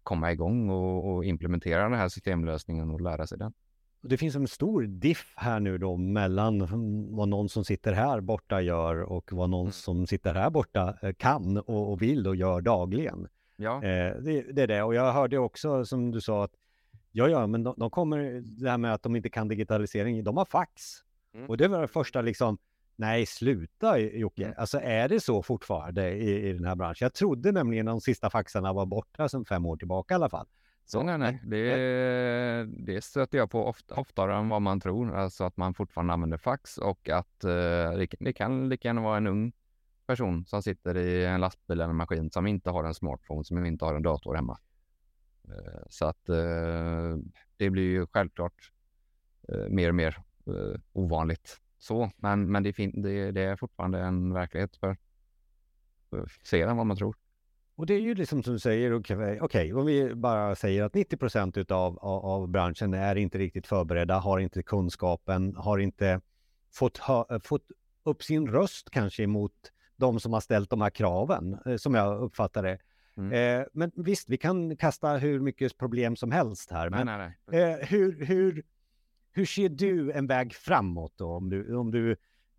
komma 0.04 0.32
igång 0.32 0.70
och, 0.70 1.14
och 1.14 1.26
implementera 1.26 1.84
den 1.84 2.00
här 2.00 2.10
systemlösningen 2.10 2.90
och 2.90 3.02
lära 3.02 3.28
sig 3.28 3.38
den. 3.38 3.54
Det 4.02 4.18
finns 4.18 4.36
en 4.36 4.48
stor 4.48 4.84
diff 4.84 5.34
här 5.36 5.60
nu 5.60 5.78
då 5.78 5.98
mellan 5.98 6.68
vad 7.16 7.28
någon 7.28 7.50
som 7.50 7.66
sitter 7.66 7.94
här 7.94 8.22
borta 8.22 8.62
gör 8.62 9.02
och 9.02 9.34
vad 9.34 9.50
någon 9.50 9.62
mm. 9.62 9.72
som 9.72 10.08
sitter 10.08 10.34
här 10.34 10.50
borta 10.50 10.98
eh, 11.02 11.14
kan 11.14 11.58
och, 11.58 11.92
och 11.92 12.02
vill 12.02 12.28
och 12.28 12.36
gör 12.36 12.62
dagligen. 12.62 13.28
Ja. 13.56 13.76
Eh, 13.84 14.16
det, 14.16 14.42
det, 14.42 14.62
är 14.62 14.68
det. 14.68 14.84
Och 14.84 14.96
jag 14.96 15.14
hörde 15.14 15.38
också 15.38 15.86
som 15.86 16.12
du 16.12 16.22
sa 16.22 16.44
att 16.44 16.52
ja, 17.12 17.28
ja, 17.28 17.48
men 17.48 17.64
de, 17.64 17.76
de, 17.78 17.90
kommer, 17.90 18.42
det 18.44 18.70
här 18.70 18.78
med 18.78 18.94
att 18.94 19.04
de 19.04 19.16
inte 19.16 19.30
kan 19.30 19.48
digitalisering, 19.48 20.24
de 20.24 20.38
har 20.38 20.46
fax. 20.46 20.72
Mm. 21.34 21.50
Och 21.50 21.58
det 21.58 21.68
var 21.68 21.82
det 21.82 21.88
första 21.88 22.22
liksom, 22.22 22.58
nej 22.96 23.26
sluta 23.26 24.00
Jocke, 24.00 24.44
mm. 24.44 24.56
alltså 24.58 24.80
är 24.80 25.10
det 25.10 25.20
så 25.20 25.44
fortfarande 25.44 26.12
i, 26.12 26.50
i 26.50 26.54
den 26.54 26.66
här 26.66 26.76
branschen? 26.76 27.06
Jag 27.06 27.14
trodde 27.14 27.52
nämligen 27.52 27.86
de 27.86 28.02
sista 28.02 28.30
faxarna 28.30 28.74
var 28.74 28.86
borta 28.86 29.30
sedan 29.30 29.46
fem 29.46 29.66
år 29.66 29.78
tillbaka 29.78 30.14
i 30.14 30.16
alla 30.16 30.30
fall. 30.30 30.48
Så, 30.90 31.04
nej, 31.04 31.18
nej, 31.18 31.42
det, 31.44 32.66
det 32.66 33.02
stöter 33.02 33.38
jag 33.38 33.52
på 33.52 33.66
ofta, 33.66 33.96
oftare 33.96 34.36
än 34.36 34.50
vad 34.50 34.62
man 34.62 34.80
tror. 34.80 35.16
Alltså 35.16 35.44
att 35.44 35.58
man 35.58 35.74
fortfarande 35.74 36.14
använder 36.14 36.38
fax 36.38 36.78
och 36.78 37.10
att 37.10 37.44
eh, 37.44 37.50
det, 37.50 38.08
det 38.20 38.34
kan 38.34 38.70
lika 38.70 38.88
gärna 38.88 39.02
vara 39.02 39.18
en 39.18 39.28
ung 39.28 39.54
person 40.06 40.46
som 40.46 40.64
sitter 40.64 40.98
i 40.98 41.26
en 41.26 41.42
lastbil 41.42 41.82
eller 41.82 41.90
en 41.90 41.96
maskin 41.96 42.32
som 42.32 42.48
inte 42.48 42.70
har 42.70 42.84
en 42.84 42.94
smartphone, 42.94 43.44
som 43.44 43.66
inte 43.66 43.86
har 43.86 43.96
en 43.96 44.04
dator 44.04 44.36
hemma. 44.36 44.60
Eh, 45.48 45.84
så 45.90 46.06
att 46.06 46.30
eh, 46.30 47.18
det 47.58 47.70
blir 47.70 47.90
ju 47.90 48.08
självklart 48.08 48.72
eh, 49.50 49.70
mer 49.70 49.90
och 49.90 49.96
mer 49.96 50.18
eh, 50.48 50.80
ovanligt 50.94 51.62
så. 51.78 52.12
Men, 52.18 52.52
men 52.52 52.64
det, 52.64 52.76
det, 52.78 53.32
det, 53.32 53.42
är 53.42 53.56
fortfarande 53.56 54.00
en 54.00 54.34
verklighet 54.34 54.76
för, 54.76 54.98
för 56.10 56.26
fler 56.26 56.68
än 56.68 56.78
vad 56.78 56.86
man 56.86 56.98
tror. 56.98 57.16
Och 57.78 57.86
det 57.86 57.94
är 57.94 58.00
ju 58.00 58.16
liksom 58.16 58.44
som 58.44 58.54
du 58.54 58.60
säger, 58.60 58.94
okej, 58.94 59.42
okay, 59.42 59.74
om 59.74 59.86
vi 59.86 60.16
bara 60.16 60.56
säger 60.56 60.84
att 60.84 60.94
90 60.94 61.18
procent 61.18 61.58
utav, 61.58 62.00
av, 62.00 62.26
av 62.26 62.48
branschen 62.48 62.94
är 62.94 63.16
inte 63.16 63.38
riktigt 63.38 63.68
förberedda, 63.68 64.20
har 64.20 64.40
inte 64.40 64.64
kunskapen, 64.64 65.56
har 65.56 65.78
inte 65.78 66.22
fått, 66.72 66.98
hö, 66.98 67.40
fått 67.44 67.66
upp 68.04 68.24
sin 68.24 68.48
röst 68.48 68.90
kanske 68.90 69.24
emot 69.24 69.54
de 69.96 70.20
som 70.20 70.34
har 70.34 70.42
ställt 70.42 70.70
de 70.70 70.82
här 70.82 70.90
kraven, 70.90 71.58
eh, 71.66 71.76
som 71.76 71.96
jag 71.96 72.22
uppfattar 72.22 72.64
det. 72.64 72.80
Mm. 73.18 73.62
Eh, 73.62 73.66
men 73.74 73.92
visst, 73.96 74.30
vi 74.30 74.38
kan 74.38 74.78
kasta 74.78 75.18
hur 75.18 75.40
mycket 75.40 75.78
problem 75.78 76.16
som 76.16 76.32
helst 76.32 76.72
här. 76.72 76.90
Nej, 76.90 77.06
men 77.06 77.20
nej, 77.20 77.32
nej. 77.46 77.62
Eh, 77.62 77.88
hur, 77.88 78.26
hur, 78.26 78.64
hur 79.32 79.46
ser 79.46 79.70
du 79.70 80.12
en 80.12 80.28
väg 80.28 80.54
framåt 80.54 81.14
då 81.16 81.32
om 81.32 81.50
du, 81.50 81.76
om 81.76 81.92
du, 81.92 82.12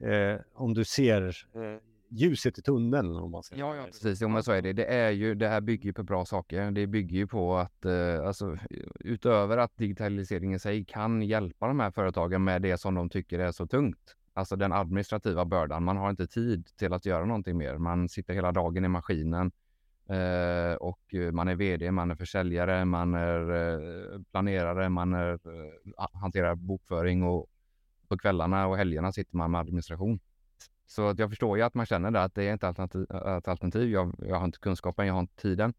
eh, 0.09 0.41
om 0.55 0.75
du 0.75 0.85
ser 0.85 1.23
eh, 1.55 1.81
ljuset 2.11 2.59
i 2.59 2.63
tunneln? 2.63 3.17
Om 3.17 3.31
man 3.31 3.43
ska 3.43 3.57
ja, 3.57 3.77
ja, 3.77 3.85
precis. 3.85 4.23
Jo, 4.23 4.29
men 4.29 4.43
så 4.43 4.53
är 4.53 4.63
det. 4.63 4.73
Det, 4.73 4.85
är 4.85 5.11
ju, 5.11 5.35
det 5.35 5.49
här 5.49 5.61
bygger 5.61 5.85
ju 5.85 5.93
på 5.93 6.03
bra 6.03 6.25
saker. 6.25 6.71
Det 6.71 6.87
bygger 6.87 7.17
ju 7.17 7.27
på 7.27 7.57
att 7.57 7.85
eh, 7.85 8.27
alltså, 8.27 8.59
utöver 9.01 9.59
att 9.59 9.77
digitaliseringen 9.77 10.57
i 10.57 10.59
sig 10.59 10.85
kan 10.85 11.23
hjälpa 11.23 11.67
de 11.67 11.81
här 11.81 11.91
företagen 11.91 12.45
med 12.45 12.63
det 12.63 12.79
som 12.79 12.95
de 12.95 13.11
tycker 13.11 13.39
är 13.39 13.53
så 13.53 13.67
tungt. 13.67 14.15
Alltså 14.35 14.57
den 14.57 14.73
administrativa 14.73 15.45
bördan. 15.45 15.85
Man 15.85 15.97
har 15.97 16.11
inte 16.11 16.27
tid 16.27 16.69
till 16.77 16.93
att 16.93 17.07
göra 17.07 17.25
någonting 17.25 17.57
mer. 17.57 17.79
Man 17.79 18.09
sitter 18.09 18.35
hela 18.35 18.53
dagen 18.53 18.85
i 18.85 18.89
maskinen. 18.89 19.53
Eh, 20.09 20.75
och 20.75 21.15
man 21.33 21.49
är 21.49 21.55
vd, 21.55 21.91
man 21.91 22.11
är 22.11 22.15
försäljare, 22.15 22.85
man 22.85 23.15
är 23.15 23.51
eh, 23.51 24.21
planerare, 24.31 24.89
man 24.89 25.15
är, 25.15 25.33
eh, 25.33 26.07
hanterar 26.13 26.55
bokföring 26.55 27.23
och 27.23 27.47
på 28.09 28.19
kvällarna 28.19 28.67
och 28.67 28.77
helgerna 28.77 29.13
sitter 29.13 29.37
man 29.37 29.51
med 29.51 29.61
administration. 29.61 30.21
Så 30.89 31.09
att 31.09 31.19
jag 31.19 31.31
förstår 31.31 31.59
ju 31.59 31.63
att 31.63 31.75
man 31.75 31.87
känner 31.87 32.11
det, 32.11 32.23
att 32.23 32.35
det 32.35 32.49
är 32.49 32.53
inte 32.53 32.69
alternativ, 32.69 33.03
ett 33.11 33.49
alternativ. 33.49 33.91
Jag, 33.91 34.15
jag 34.19 34.37
har 34.37 34.45
inte 34.45 34.59
kunskapen, 34.59 35.07
jag 35.07 35.15
har 35.15 35.21
inte 35.21 35.43
tiden. 35.43 35.75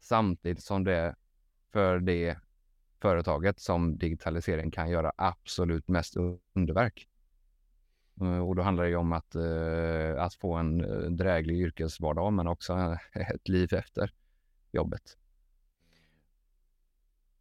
Samtidigt 0.00 0.62
som 0.62 0.84
det 0.84 1.14
för 1.72 1.98
det 1.98 2.38
företaget 3.00 3.60
som 3.60 3.98
digitalisering 3.98 4.70
kan 4.70 4.90
göra 4.90 5.12
absolut 5.16 5.88
mest 5.88 6.16
underverk. 6.54 7.08
Eh, 8.20 8.38
och 8.38 8.56
då 8.56 8.62
handlar 8.62 8.84
det 8.84 8.90
ju 8.90 8.96
om 8.96 9.12
att, 9.12 9.34
eh, 9.34 10.22
att 10.22 10.34
få 10.34 10.54
en 10.54 10.84
eh, 10.84 11.10
dräglig 11.10 11.60
yrkesvardag 11.60 12.32
men 12.32 12.46
också 12.46 12.96
ett 13.12 13.48
liv 13.48 13.74
efter 13.74 14.12
jobbet. 14.72 15.16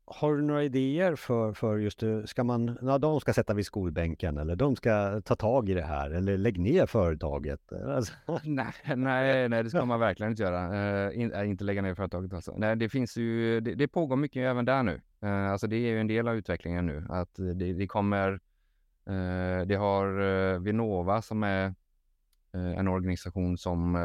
Har 0.08 0.36
du 0.36 0.42
några 0.42 0.64
idéer 0.64 1.16
för, 1.16 1.54
för 1.54 1.78
just 1.78 2.00
det, 2.00 2.28
ska 2.28 2.44
man, 2.44 2.78
ja, 2.82 2.98
de 2.98 3.20
ska 3.20 3.34
sätta 3.34 3.54
vid 3.54 3.66
skolbänken 3.66 4.38
eller 4.38 4.56
de 4.56 4.76
ska 4.76 5.22
ta 5.22 5.36
tag 5.36 5.70
i 5.70 5.74
det 5.74 5.86
här 5.86 6.12
eller 6.12 6.38
lägg 6.38 6.60
ner 6.60 6.86
företaget? 6.86 7.60
Alltså. 7.96 8.14
nej, 8.44 8.74
nej, 8.96 9.50
nej, 9.50 9.64
det 9.64 9.70
ska 9.70 9.86
man 9.86 10.00
verkligen 10.00 10.32
inte 10.32 10.44
göra. 10.44 11.08
Uh, 11.08 11.20
in, 11.20 11.32
äh, 11.34 11.50
inte 11.50 11.64
lägga 11.64 11.82
ner 11.82 11.96
företaget 11.96 12.34
alltså. 12.34 12.56
Nej, 12.58 12.76
det 12.76 12.90
finns 12.90 13.18
ju, 13.18 13.60
det, 13.60 13.76
det 13.76 13.88
pågår 13.88 14.16
mycket 14.16 14.42
även 14.42 14.66
där 14.66 14.84
nu. 14.84 15.02
Uh, 15.24 15.52
alltså 15.52 15.68
det 15.68 15.76
är 15.76 15.90
ju 15.90 16.00
en 16.00 16.08
del 16.08 16.28
av 16.28 16.36
utvecklingen 16.36 16.86
nu, 16.86 17.06
att 17.10 17.36
det, 17.36 17.74
det 17.74 17.88
kommer 17.88 18.40
Eh, 19.10 19.66
det 19.66 19.76
har 19.76 20.20
eh, 20.20 20.60
Vinnova 20.60 21.22
som 21.22 21.44
är 21.44 21.66
eh, 22.54 22.80
en 22.80 22.88
organisation 22.88 23.58
som 23.58 23.96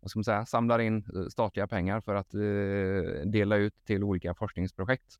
vad 0.00 0.10
ska 0.10 0.18
man 0.18 0.24
säga, 0.24 0.46
samlar 0.46 0.78
in 0.78 0.96
eh, 1.14 1.28
statliga 1.28 1.66
pengar 1.66 2.00
för 2.00 2.14
att 2.14 2.34
eh, 2.34 3.30
dela 3.30 3.56
ut 3.56 3.74
till 3.84 4.04
olika 4.04 4.34
forskningsprojekt. 4.34 5.14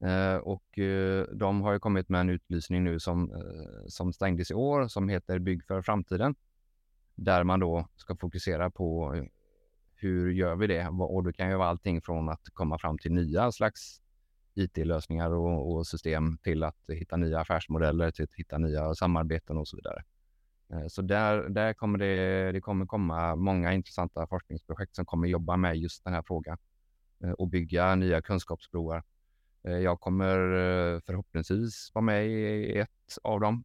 Eh, 0.00 0.36
och 0.36 0.78
de 1.32 1.60
har 1.60 1.72
ju 1.72 1.78
kommit 1.78 2.08
med 2.08 2.20
en 2.20 2.30
utlysning 2.30 2.84
nu 2.84 3.00
som, 3.00 3.42
som 3.86 4.12
stängdes 4.12 4.50
i 4.50 4.54
år 4.54 4.88
som 4.88 5.08
heter 5.08 5.38
Bygg 5.38 5.64
för 5.64 5.82
framtiden. 5.82 6.34
Där 7.14 7.44
man 7.44 7.60
då 7.60 7.88
ska 7.96 8.16
fokusera 8.16 8.70
på 8.70 9.14
hur 9.94 10.30
gör 10.30 10.56
vi 10.56 10.66
det? 10.66 10.88
Och 10.88 11.24
det 11.24 11.32
kan 11.32 11.50
ju 11.50 11.56
vara 11.56 11.68
allting 11.68 12.00
från 12.00 12.28
att 12.28 12.48
komma 12.52 12.78
fram 12.78 12.98
till 12.98 13.12
nya 13.12 13.52
slags 13.52 14.00
IT-lösningar 14.54 15.30
och, 15.30 15.72
och, 15.72 15.86
system 15.86 16.38
till 16.38 16.62
att 16.62 16.80
hitta 16.88 17.16
nya 17.16 17.40
affärsmodeller, 17.40 18.10
till 18.10 18.24
att 18.24 18.34
hitta 18.34 18.58
nya 18.58 18.94
samarbeten 18.94 19.58
och 19.58 19.68
så 19.68 19.76
vidare. 19.76 20.04
Eh, 20.72 20.86
så 20.88 21.02
där, 21.02 21.48
där 21.48 21.72
kommer 21.72 21.98
det, 21.98 22.52
det 22.52 22.60
kommer 22.60 22.86
komma 22.86 23.36
många 23.36 23.72
intressanta 23.72 24.26
forskningsprojekt 24.26 24.96
som 24.96 25.06
kommer 25.06 25.28
jobba 25.28 25.56
med 25.56 25.76
just 25.76 26.04
den 26.04 26.12
här 26.12 26.22
frågan 26.26 26.58
eh, 27.24 27.30
och 27.30 27.48
bygga 27.48 27.94
nya 27.94 28.22
kunskapsbroar. 28.22 29.02
Eh, 29.62 29.78
jag 29.78 30.00
kommer 30.00 30.36
förhoppningsvis 31.06 31.90
vara 31.94 32.02
med 32.02 32.28
i 32.28 32.78
ett 32.78 32.90
av 33.22 33.40
dem. 33.40 33.64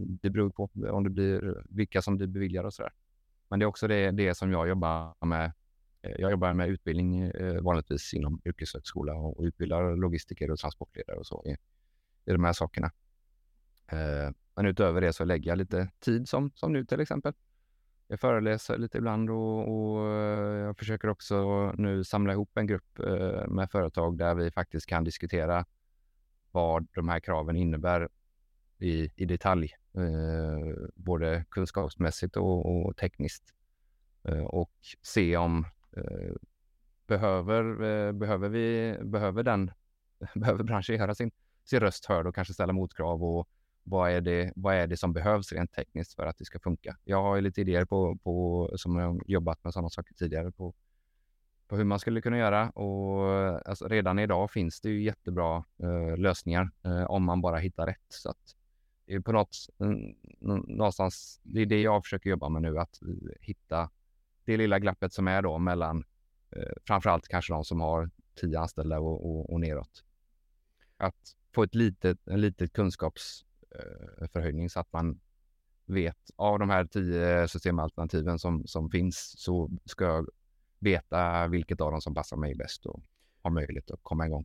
Det 0.00 0.30
beror 0.30 0.50
på 0.50 0.70
om 0.90 1.04
det 1.04 1.10
blir 1.10 1.64
vilka 1.68 2.02
som 2.02 2.16
blir 2.16 2.26
beviljade 2.26 2.66
och 2.66 2.74
så 2.74 2.82
där. 2.82 2.92
Men 3.48 3.58
det 3.58 3.64
är 3.64 3.66
också 3.66 3.88
det, 3.88 4.10
det 4.10 4.34
som 4.34 4.52
jag 4.52 4.68
jobbar 4.68 5.26
med 5.26 5.52
jag 6.02 6.30
jobbar 6.30 6.52
med 6.52 6.68
utbildning 6.68 7.32
vanligtvis 7.62 8.14
inom 8.14 8.40
yrkeshögskola 8.44 9.14
och 9.14 9.42
utbildar 9.42 9.96
logistiker 9.96 10.50
och 10.50 10.58
transportledare 10.58 11.16
och 11.16 11.26
så 11.26 11.44
i, 11.46 11.50
i 12.30 12.32
de 12.32 12.44
här 12.44 12.52
sakerna. 12.52 12.90
Eh, 13.90 14.30
men 14.56 14.66
utöver 14.66 15.00
det 15.00 15.12
så 15.12 15.24
lägger 15.24 15.50
jag 15.50 15.58
lite 15.58 15.90
tid 16.00 16.28
som, 16.28 16.50
som 16.54 16.72
nu 16.72 16.84
till 16.84 17.00
exempel. 17.00 17.32
Jag 18.08 18.20
föreläser 18.20 18.78
lite 18.78 18.98
ibland 18.98 19.30
och, 19.30 19.68
och 19.68 20.06
eh, 20.06 20.58
jag 20.58 20.78
försöker 20.78 21.08
också 21.08 21.70
nu 21.72 22.04
samla 22.04 22.32
ihop 22.32 22.56
en 22.58 22.66
grupp 22.66 22.98
eh, 22.98 23.46
med 23.48 23.70
företag 23.70 24.18
där 24.18 24.34
vi 24.34 24.50
faktiskt 24.50 24.86
kan 24.86 25.04
diskutera 25.04 25.64
vad 26.52 26.86
de 26.94 27.08
här 27.08 27.20
kraven 27.20 27.56
innebär 27.56 28.08
i, 28.78 29.10
i 29.16 29.24
detalj, 29.24 29.70
eh, 29.94 30.74
både 30.94 31.44
kunskapsmässigt 31.50 32.36
och, 32.36 32.86
och 32.86 32.96
tekniskt. 32.96 33.54
Eh, 34.22 34.44
och 34.44 34.72
se 35.02 35.36
om 35.36 35.66
eh, 35.96 36.34
behöver, 37.06 38.12
behöver 38.12 38.48
vi, 38.48 38.98
behöver 39.02 39.42
den, 39.42 39.70
behöver 40.34 40.64
branschen 40.64 40.96
göra 40.96 41.14
sin, 41.14 41.30
sin 41.64 41.80
röst 41.80 42.04
hörd 42.04 42.26
och 42.26 42.34
kanske 42.34 42.54
ställa 42.54 42.72
motkrav 42.72 43.24
och 43.24 43.48
vad 43.90 44.10
är, 44.10 44.20
det, 44.20 44.52
vad 44.56 44.74
är 44.74 44.86
det 44.86 44.96
som 44.96 45.12
behövs 45.12 45.52
rent 45.52 45.72
tekniskt 45.72 46.14
för 46.14 46.26
att 46.26 46.38
det 46.38 46.44
ska 46.44 46.58
funka? 46.58 46.96
Jag 47.04 47.22
har 47.22 47.40
lite 47.40 47.60
idéer 47.60 47.84
på, 47.84 48.16
på 48.16 48.70
som 48.76 48.96
jag 48.96 49.22
jobbat 49.26 49.64
med 49.64 49.72
sådana 49.72 49.90
saker 49.90 50.14
tidigare 50.14 50.52
på 50.52 50.74
på 51.70 51.76
hur 51.76 51.84
man 51.84 51.98
skulle 51.98 52.20
kunna 52.20 52.38
göra 52.38 52.70
och 52.70 53.68
alltså, 53.68 53.88
redan 53.88 54.18
idag 54.18 54.50
finns 54.50 54.80
det 54.80 54.88
ju 54.88 55.02
jättebra 55.02 55.64
eh, 55.82 56.16
lösningar 56.16 56.70
eh, 56.84 57.04
om 57.04 57.24
man 57.24 57.40
bara 57.40 57.58
hittar 57.58 57.86
rätt. 57.86 58.06
Så 58.08 58.30
att 58.30 58.56
det 59.06 59.14
är 59.14 59.20
på 59.20 59.32
något, 59.32 59.56
någonstans, 60.66 61.40
det 61.42 61.60
är 61.60 61.66
det 61.66 61.80
jag 61.82 62.04
försöker 62.04 62.30
jobba 62.30 62.48
med 62.48 62.62
nu, 62.62 62.78
att 62.78 62.98
hitta 63.40 63.90
det 64.44 64.56
lilla 64.56 64.78
glappet 64.78 65.12
som 65.12 65.28
är 65.28 65.42
då 65.42 65.58
mellan 65.58 66.04
eh, 66.56 66.72
framförallt 66.84 67.28
kanske 67.28 67.52
de 67.52 67.64
som 67.64 67.80
har 67.80 68.10
tio 68.34 68.58
anställda 68.60 69.00
och, 69.00 69.30
och, 69.30 69.52
och 69.52 69.60
neråt. 69.60 70.04
Att 70.96 71.36
få 71.54 71.62
ett 71.62 71.74
litet, 71.74 72.28
en 72.28 72.40
litet 72.40 72.72
kunskaps 72.72 73.44
eh, 73.74 74.66
så 74.68 74.80
att 74.80 74.92
man 74.92 75.20
vet 75.86 76.30
av 76.36 76.58
de 76.58 76.70
här 76.70 76.84
tio 76.84 77.48
systemalternativen 77.48 78.38
som, 78.38 78.66
som 78.66 78.90
finns 78.90 79.34
så 79.36 79.70
ska 79.84 80.04
jag 80.04 80.28
veta 80.78 81.48
vilket 81.48 81.80
av 81.80 81.90
dem 81.90 82.00
som 82.00 82.14
passar 82.14 82.36
mig 82.36 82.54
bäst 82.54 82.86
och 82.86 83.02
ha 83.42 83.50
möjlighet 83.50 83.90
att 83.90 84.00
komma 84.02 84.26
igång. 84.26 84.44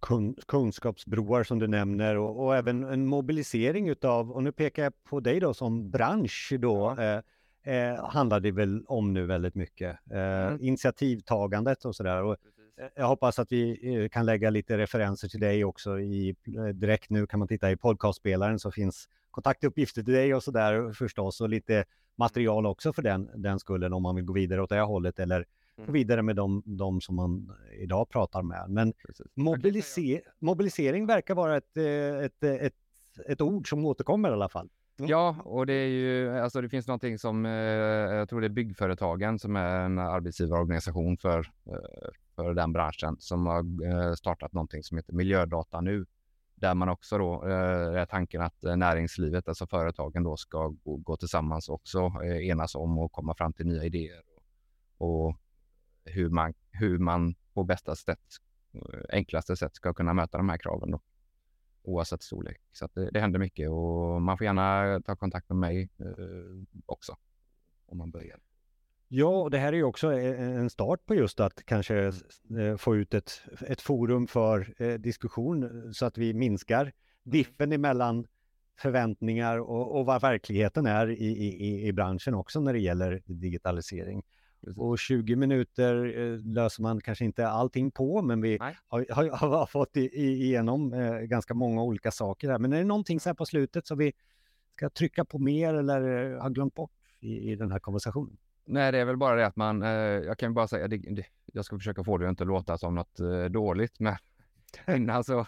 Kun, 0.00 0.34
kunskapsbroar 0.46 1.44
som 1.44 1.58
du 1.58 1.66
nämner 1.66 2.16
och, 2.16 2.44
och, 2.44 2.56
även 2.56 2.84
en 2.84 3.06
mobilisering 3.06 3.88
utav, 3.88 4.30
och 4.30 4.42
nu 4.42 4.52
pekar 4.52 4.82
jag 4.82 5.04
på 5.04 5.20
dig 5.20 5.40
då 5.40 5.54
som 5.54 5.90
bransch 5.90 6.52
då, 6.58 6.96
eh, 6.98 7.74
eh, 7.74 8.04
handlar 8.04 8.40
det 8.40 8.50
väl 8.52 8.84
om 8.86 9.12
nu 9.12 9.26
väldigt 9.26 9.54
mycket. 9.54 9.98
Eh, 10.10 10.46
mm. 10.46 10.60
Initiativtagandet 10.60 11.84
och 11.84 11.96
sådär. 11.96 12.22
Och 12.22 12.36
jag 12.94 13.06
hoppas 13.06 13.38
att 13.38 13.52
vi 13.52 13.94
eh, 13.94 14.08
kan 14.08 14.26
lägga 14.26 14.50
lite 14.50 14.78
referenser 14.78 15.28
till 15.28 15.40
dig 15.40 15.64
också 15.64 16.00
i, 16.00 16.36
eh, 16.56 16.64
direkt 16.64 17.10
nu 17.10 17.26
kan 17.26 17.38
man 17.38 17.48
titta 17.48 17.70
i 17.70 17.76
podcastspelaren 17.76 18.58
så 18.58 18.70
finns 18.70 19.08
kontaktuppgifter 19.30 20.02
till 20.02 20.14
dig 20.14 20.34
och 20.34 20.42
sådär 20.42 20.92
förstås 20.92 21.40
och 21.40 21.48
lite 21.48 21.84
material 22.16 22.66
också 22.66 22.92
för 22.92 23.02
den, 23.02 23.30
den 23.34 23.58
skullen 23.58 23.92
om 23.92 24.02
man 24.02 24.16
vill 24.16 24.24
gå 24.24 24.32
vidare 24.32 24.62
åt 24.62 24.70
det 24.70 24.80
hållet 24.80 25.18
eller 25.18 25.46
mm. 25.78 25.92
vidare 25.92 26.22
med 26.22 26.36
de, 26.36 26.62
de 26.66 27.00
som 27.00 27.16
man 27.16 27.52
idag 27.78 28.08
pratar 28.08 28.42
med. 28.42 28.64
Men 28.68 28.92
mobiliser 29.34 30.20
mobilisering 30.38 31.06
verkar 31.06 31.34
vara 31.34 31.56
ett, 31.56 31.76
eh, 31.76 32.24
ett, 32.24 32.42
ett, 32.42 32.74
ett 33.26 33.40
ord 33.40 33.68
som 33.68 33.84
återkommer 33.84 34.30
i 34.30 34.32
alla 34.32 34.48
fall. 34.48 34.68
Mm. 34.98 35.10
Ja, 35.10 35.36
och 35.44 35.66
det 35.66 35.72
är 35.72 35.88
ju, 35.88 36.38
alltså 36.38 36.60
det 36.60 36.68
finns 36.68 36.86
någonting 36.86 37.18
som, 37.18 37.46
eh, 37.46 37.52
jag 37.52 38.28
tror 38.28 38.40
det 38.40 38.46
är 38.46 38.48
Byggföretagen 38.48 39.38
som 39.38 39.56
är 39.56 39.80
en 39.80 39.98
arbetsgivarorganisation 39.98 41.16
för, 41.16 41.38
eh, 41.66 42.10
för 42.44 42.54
den 42.54 42.72
branschen 42.72 43.16
som 43.18 43.46
har 43.46 43.84
eh, 43.84 44.14
startat 44.14 44.52
någonting 44.52 44.82
som 44.82 44.96
heter 44.96 45.12
Miljödata 45.12 45.80
nu. 45.80 46.06
Där 46.54 46.74
man 46.74 46.88
också 46.88 47.18
då, 47.18 47.44
eh, 47.46 48.00
är 48.00 48.06
tanken 48.06 48.42
att 48.42 48.64
eh, 48.64 48.76
näringslivet, 48.76 49.48
alltså 49.48 49.66
företagen 49.66 50.22
då 50.22 50.36
ska 50.36 50.68
gå, 50.68 50.96
gå 50.96 51.16
tillsammans 51.16 51.68
också, 51.68 52.12
enas 52.24 52.74
om 52.74 52.98
och 52.98 53.12
komma 53.12 53.34
fram 53.34 53.52
till 53.52 53.66
nya 53.66 53.84
idéer 53.84 54.22
och, 54.98 55.36
hur 56.04 56.30
man, 56.30 56.54
hur 56.70 56.98
man 56.98 57.34
på 57.54 57.64
bästa 57.64 57.96
sätt, 57.96 58.20
enklaste 59.08 59.56
sätt 59.56 59.74
ska 59.74 59.94
kunna 59.94 60.14
möta 60.14 60.38
de 60.38 60.48
här 60.48 60.58
kraven 60.58 60.90
då. 60.90 61.00
Oavsett 61.82 62.22
storlek. 62.22 62.60
Så 62.72 62.88
det, 62.94 63.10
det 63.10 63.20
händer 63.20 63.38
mycket 63.38 63.70
och 63.70 64.22
man 64.22 64.38
får 64.38 64.44
gärna 64.44 65.00
ta 65.00 65.16
kontakt 65.16 65.48
med 65.48 65.58
mig 65.58 65.88
eh, 65.98 66.80
också. 66.86 67.16
Om 67.86 67.98
man 67.98 68.10
börjar. 68.10 68.38
Ja, 69.12 69.42
och 69.42 69.50
det 69.50 69.58
här 69.58 69.72
är 69.72 69.76
ju 69.76 69.84
också 69.84 70.12
en 70.12 70.70
start 70.70 71.06
på 71.06 71.14
just 71.14 71.40
att 71.40 71.66
kanske 71.66 72.12
eh, 72.58 72.76
få 72.76 72.96
ut 72.96 73.14
ett, 73.14 73.42
ett 73.66 73.80
forum 73.80 74.26
för 74.26 74.74
eh, 74.82 74.94
diskussion 74.94 75.90
så 75.94 76.06
att 76.06 76.18
vi 76.18 76.34
minskar 76.34 76.92
diffen 77.22 77.72
emellan 77.72 78.26
förväntningar 78.78 79.58
och, 79.58 79.98
och 79.98 80.06
vad 80.06 80.22
verkligheten 80.22 80.86
är 80.86 81.10
i, 81.10 81.26
i, 81.26 81.86
i 81.86 81.92
branschen 81.92 82.34
också 82.34 82.60
när 82.60 82.72
det 82.72 82.78
gäller 82.78 83.22
digitalisering. 83.26 84.22
Och 84.76 84.98
20 84.98 85.36
minuter 85.36 86.18
eh, 86.18 86.38
löser 86.38 86.82
man 86.82 87.00
kanske 87.00 87.24
inte 87.24 87.48
allting 87.48 87.90
på, 87.90 88.22
men 88.22 88.40
vi 88.40 88.58
har, 88.88 89.06
har, 89.10 89.48
har, 89.48 89.66
fått 89.66 89.96
igenom 89.96 90.92
eh, 90.92 91.18
ganska 91.18 91.54
många 91.54 91.82
olika 91.82 92.10
saker 92.10 92.50
här. 92.50 92.58
Men 92.58 92.72
är 92.72 92.78
det 92.78 92.84
någonting 92.84 93.20
så 93.20 93.28
här 93.28 93.34
på 93.34 93.46
slutet 93.46 93.86
som 93.86 93.98
vi 93.98 94.12
ska 94.76 94.90
trycka 94.90 95.24
på 95.24 95.38
mer 95.38 95.74
eller 95.74 96.30
har 96.36 96.50
glömt 96.50 96.74
bort 96.74 96.92
i, 97.20 97.52
i 97.52 97.56
den 97.56 97.72
här 97.72 97.78
konversationen? 97.78 98.36
Nej, 98.72 98.92
det 98.92 98.98
är 98.98 99.04
väl 99.04 99.16
bara 99.16 99.36
det 99.36 99.46
att 99.46 99.56
man, 99.56 99.82
eh, 99.82 99.90
jag 99.90 100.38
kan 100.38 100.54
bara 100.54 100.68
säga, 100.68 100.88
det, 100.88 100.96
det, 100.96 101.26
jag 101.52 101.64
ska 101.64 101.78
försöka 101.78 102.04
få 102.04 102.18
det 102.18 102.26
att 102.26 102.30
inte 102.30 102.44
låta 102.44 102.78
som 102.78 102.94
något 102.94 103.20
eh, 103.20 103.44
dåligt, 103.44 104.00
men 104.00 104.16
innan 104.96 105.24
så, 105.24 105.46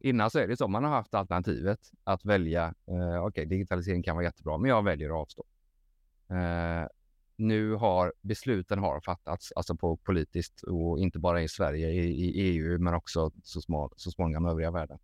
innan 0.00 0.30
så 0.30 0.38
är 0.38 0.48
det 0.48 0.56
så, 0.56 0.68
man 0.68 0.84
har 0.84 0.90
haft 0.90 1.14
alternativet 1.14 1.80
att 2.04 2.24
välja, 2.24 2.64
eh, 2.86 2.94
okej, 2.94 3.20
okay, 3.20 3.44
digitalisering 3.44 4.02
kan 4.02 4.16
vara 4.16 4.24
jättebra, 4.24 4.58
men 4.58 4.68
jag 4.68 4.84
väljer 4.84 5.08
att 5.08 5.16
avstå. 5.16 5.44
Eh, 6.30 6.88
nu 7.36 7.74
har 7.74 8.12
besluten 8.20 8.78
har 8.78 9.00
fattats, 9.00 9.52
alltså 9.52 9.76
på 9.76 9.96
politiskt 9.96 10.62
och 10.62 10.98
inte 10.98 11.18
bara 11.18 11.42
i 11.42 11.48
Sverige, 11.48 11.90
i, 11.90 12.10
i 12.10 12.40
EU, 12.40 12.78
men 12.78 12.94
också 12.94 13.30
så, 13.42 13.60
små, 13.60 13.90
så 13.96 14.10
småningom 14.10 14.46
övriga 14.46 14.70
världen. 14.70 14.98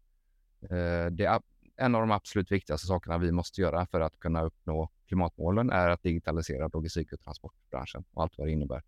Eh, 0.62 1.06
det 1.10 1.40
en 1.80 1.94
av 1.94 2.00
de 2.00 2.10
absolut 2.10 2.52
viktigaste 2.52 2.86
sakerna 2.86 3.18
vi 3.18 3.32
måste 3.32 3.60
göra 3.60 3.86
för 3.86 4.00
att 4.00 4.18
kunna 4.18 4.42
uppnå 4.42 4.90
klimatmålen 5.06 5.70
är 5.70 5.88
att 5.88 6.02
digitalisera 6.02 6.68
logistik 6.72 7.12
och 7.12 7.20
transportbranschen 7.20 8.04
och 8.12 8.22
allt 8.22 8.38
vad 8.38 8.46
det 8.46 8.52
innebär. 8.52 8.82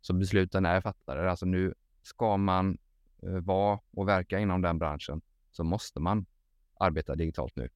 Så 0.00 0.12
besluten 0.12 0.66
är 0.66 0.80
fattade. 0.80 1.30
Alltså 1.30 1.46
nu 1.46 1.74
ska 2.02 2.36
man 2.36 2.78
eh, 3.22 3.28
vara 3.30 3.80
och 3.90 4.08
verka 4.08 4.38
inom 4.38 4.62
den 4.62 4.78
branschen 4.78 5.20
så 5.50 5.64
måste 5.64 6.00
man 6.00 6.26
arbeta 6.74 7.14
digitalt 7.14 7.56
nu. 7.56 7.68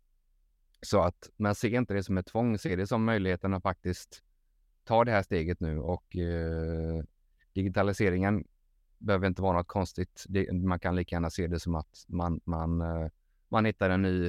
Så 0.82 1.02
att, 1.02 1.30
men 1.36 1.54
se 1.54 1.68
inte 1.68 1.94
det 1.94 2.02
som 2.02 2.18
ett 2.18 2.26
tvång, 2.26 2.58
se 2.58 2.76
det 2.76 2.86
som 2.86 3.04
möjligheten 3.04 3.54
att 3.54 3.62
faktiskt 3.62 4.22
ta 4.84 5.04
det 5.04 5.12
här 5.12 5.22
steget 5.22 5.60
nu 5.60 5.78
och 5.78 6.16
eh, 6.16 7.04
digitaliseringen 7.52 8.44
behöver 8.98 9.26
inte 9.26 9.42
vara 9.42 9.56
något 9.56 9.68
konstigt. 9.68 10.24
Det, 10.28 10.52
man 10.52 10.80
kan 10.80 10.96
lika 10.96 11.16
gärna 11.16 11.30
se 11.30 11.46
det 11.46 11.60
som 11.60 11.74
att 11.74 12.04
man, 12.08 12.40
man, 12.44 12.80
eh, 12.80 13.08
man 13.50 13.64
hittar 13.64 13.90
en 13.90 14.02
ny, 14.02 14.26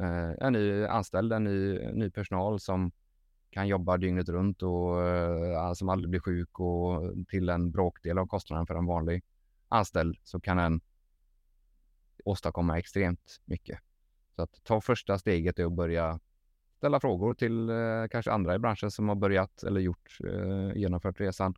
eh, 0.00 0.30
en 0.40 0.52
ny 0.52 0.84
anställd, 0.84 1.32
en 1.32 1.44
ny, 1.44 1.78
ny 1.92 2.10
personal 2.10 2.60
som 2.60 2.92
kan 3.50 3.68
jobba 3.68 3.96
dygnet 3.96 4.28
runt 4.28 4.62
och 4.62 5.02
eh, 5.02 5.72
som 5.72 5.88
aldrig 5.88 6.10
blir 6.10 6.20
sjuk 6.20 6.60
och 6.60 7.12
till 7.28 7.48
en 7.48 7.70
bråkdel 7.70 8.18
av 8.18 8.26
kostnaden 8.26 8.66
för 8.66 8.74
en 8.74 8.86
vanlig 8.86 9.24
anställd 9.68 10.16
så 10.22 10.40
kan 10.40 10.58
en 10.58 10.80
åstadkomma 12.24 12.78
extremt 12.78 13.40
mycket. 13.44 13.78
Så 14.36 14.42
att 14.42 14.64
ta 14.64 14.80
första 14.80 15.18
steget 15.18 15.58
är 15.58 15.64
att 15.64 15.72
börja 15.72 16.20
ställa 16.76 17.00
frågor 17.00 17.34
till 17.34 17.70
eh, 17.70 18.08
kanske 18.10 18.32
andra 18.32 18.54
i 18.54 18.58
branschen 18.58 18.90
som 18.90 19.08
har 19.08 19.16
börjat 19.16 19.62
eller 19.62 19.80
gjort, 19.80 20.18
eh, 20.24 20.76
genomfört 20.76 21.20
resan. 21.20 21.54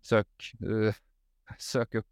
Sök, 0.00 0.52
eh, 0.60 0.94
sök 1.58 1.94
upp 1.94 2.06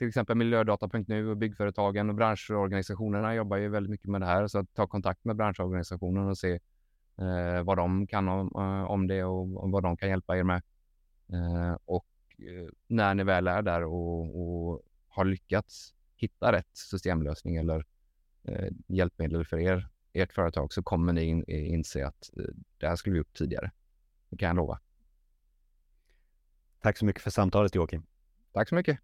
till 0.00 0.08
exempel 0.08 0.36
miljödata.nu 0.36 1.28
och 1.30 1.36
byggföretagen 1.36 2.08
och 2.08 2.14
branschorganisationerna 2.14 3.34
jobbar 3.34 3.56
ju 3.56 3.68
väldigt 3.68 3.90
mycket 3.90 4.06
med 4.06 4.20
det 4.20 4.26
här. 4.26 4.46
Så 4.46 4.58
att 4.58 4.74
ta 4.74 4.86
kontakt 4.86 5.24
med 5.24 5.36
branschorganisationen 5.36 6.28
och 6.28 6.38
se 6.38 6.52
eh, 7.18 7.62
vad 7.62 7.76
de 7.76 8.06
kan 8.06 8.28
om, 8.28 8.50
eh, 8.54 8.90
om 8.90 9.06
det 9.06 9.24
och, 9.24 9.64
och, 9.64 9.70
vad 9.70 9.82
de 9.82 9.96
kan 9.96 10.08
hjälpa 10.08 10.38
er 10.38 10.42
med. 10.42 10.62
Eh, 11.32 11.76
och 11.84 12.06
eh, 12.38 12.68
när 12.86 13.14
ni 13.14 13.24
väl 13.24 13.48
är 13.48 13.62
där 13.62 13.84
och, 13.84 14.40
och 14.40 14.82
har 15.08 15.24
lyckats 15.24 15.94
hitta 16.16 16.52
rätt 16.52 16.76
systemlösning 16.76 17.56
eller 17.56 17.84
hjälpmedel 18.86 19.44
för 19.44 19.58
er 19.58 19.88
ert 20.12 20.32
företag 20.32 20.72
så 20.72 20.82
kommer 20.82 21.12
ni 21.12 21.24
in, 21.24 21.44
inse 21.48 22.06
att 22.06 22.30
eh, 22.36 22.54
det 22.78 22.88
här 22.88 22.96
skulle 22.96 23.12
vi 23.12 23.18
gjort 23.18 23.34
tidigare. 23.34 23.70
Det 24.28 24.36
kan 24.36 24.46
jag 24.46 24.56
lova. 24.56 24.80
Tack 26.80 26.98
så 26.98 27.04
mycket 27.04 27.22
för 27.22 27.30
samtalet 27.30 27.74
Joakim. 27.74 28.02
Tack 28.52 28.68
så 28.68 28.74
mycket. 28.74 28.98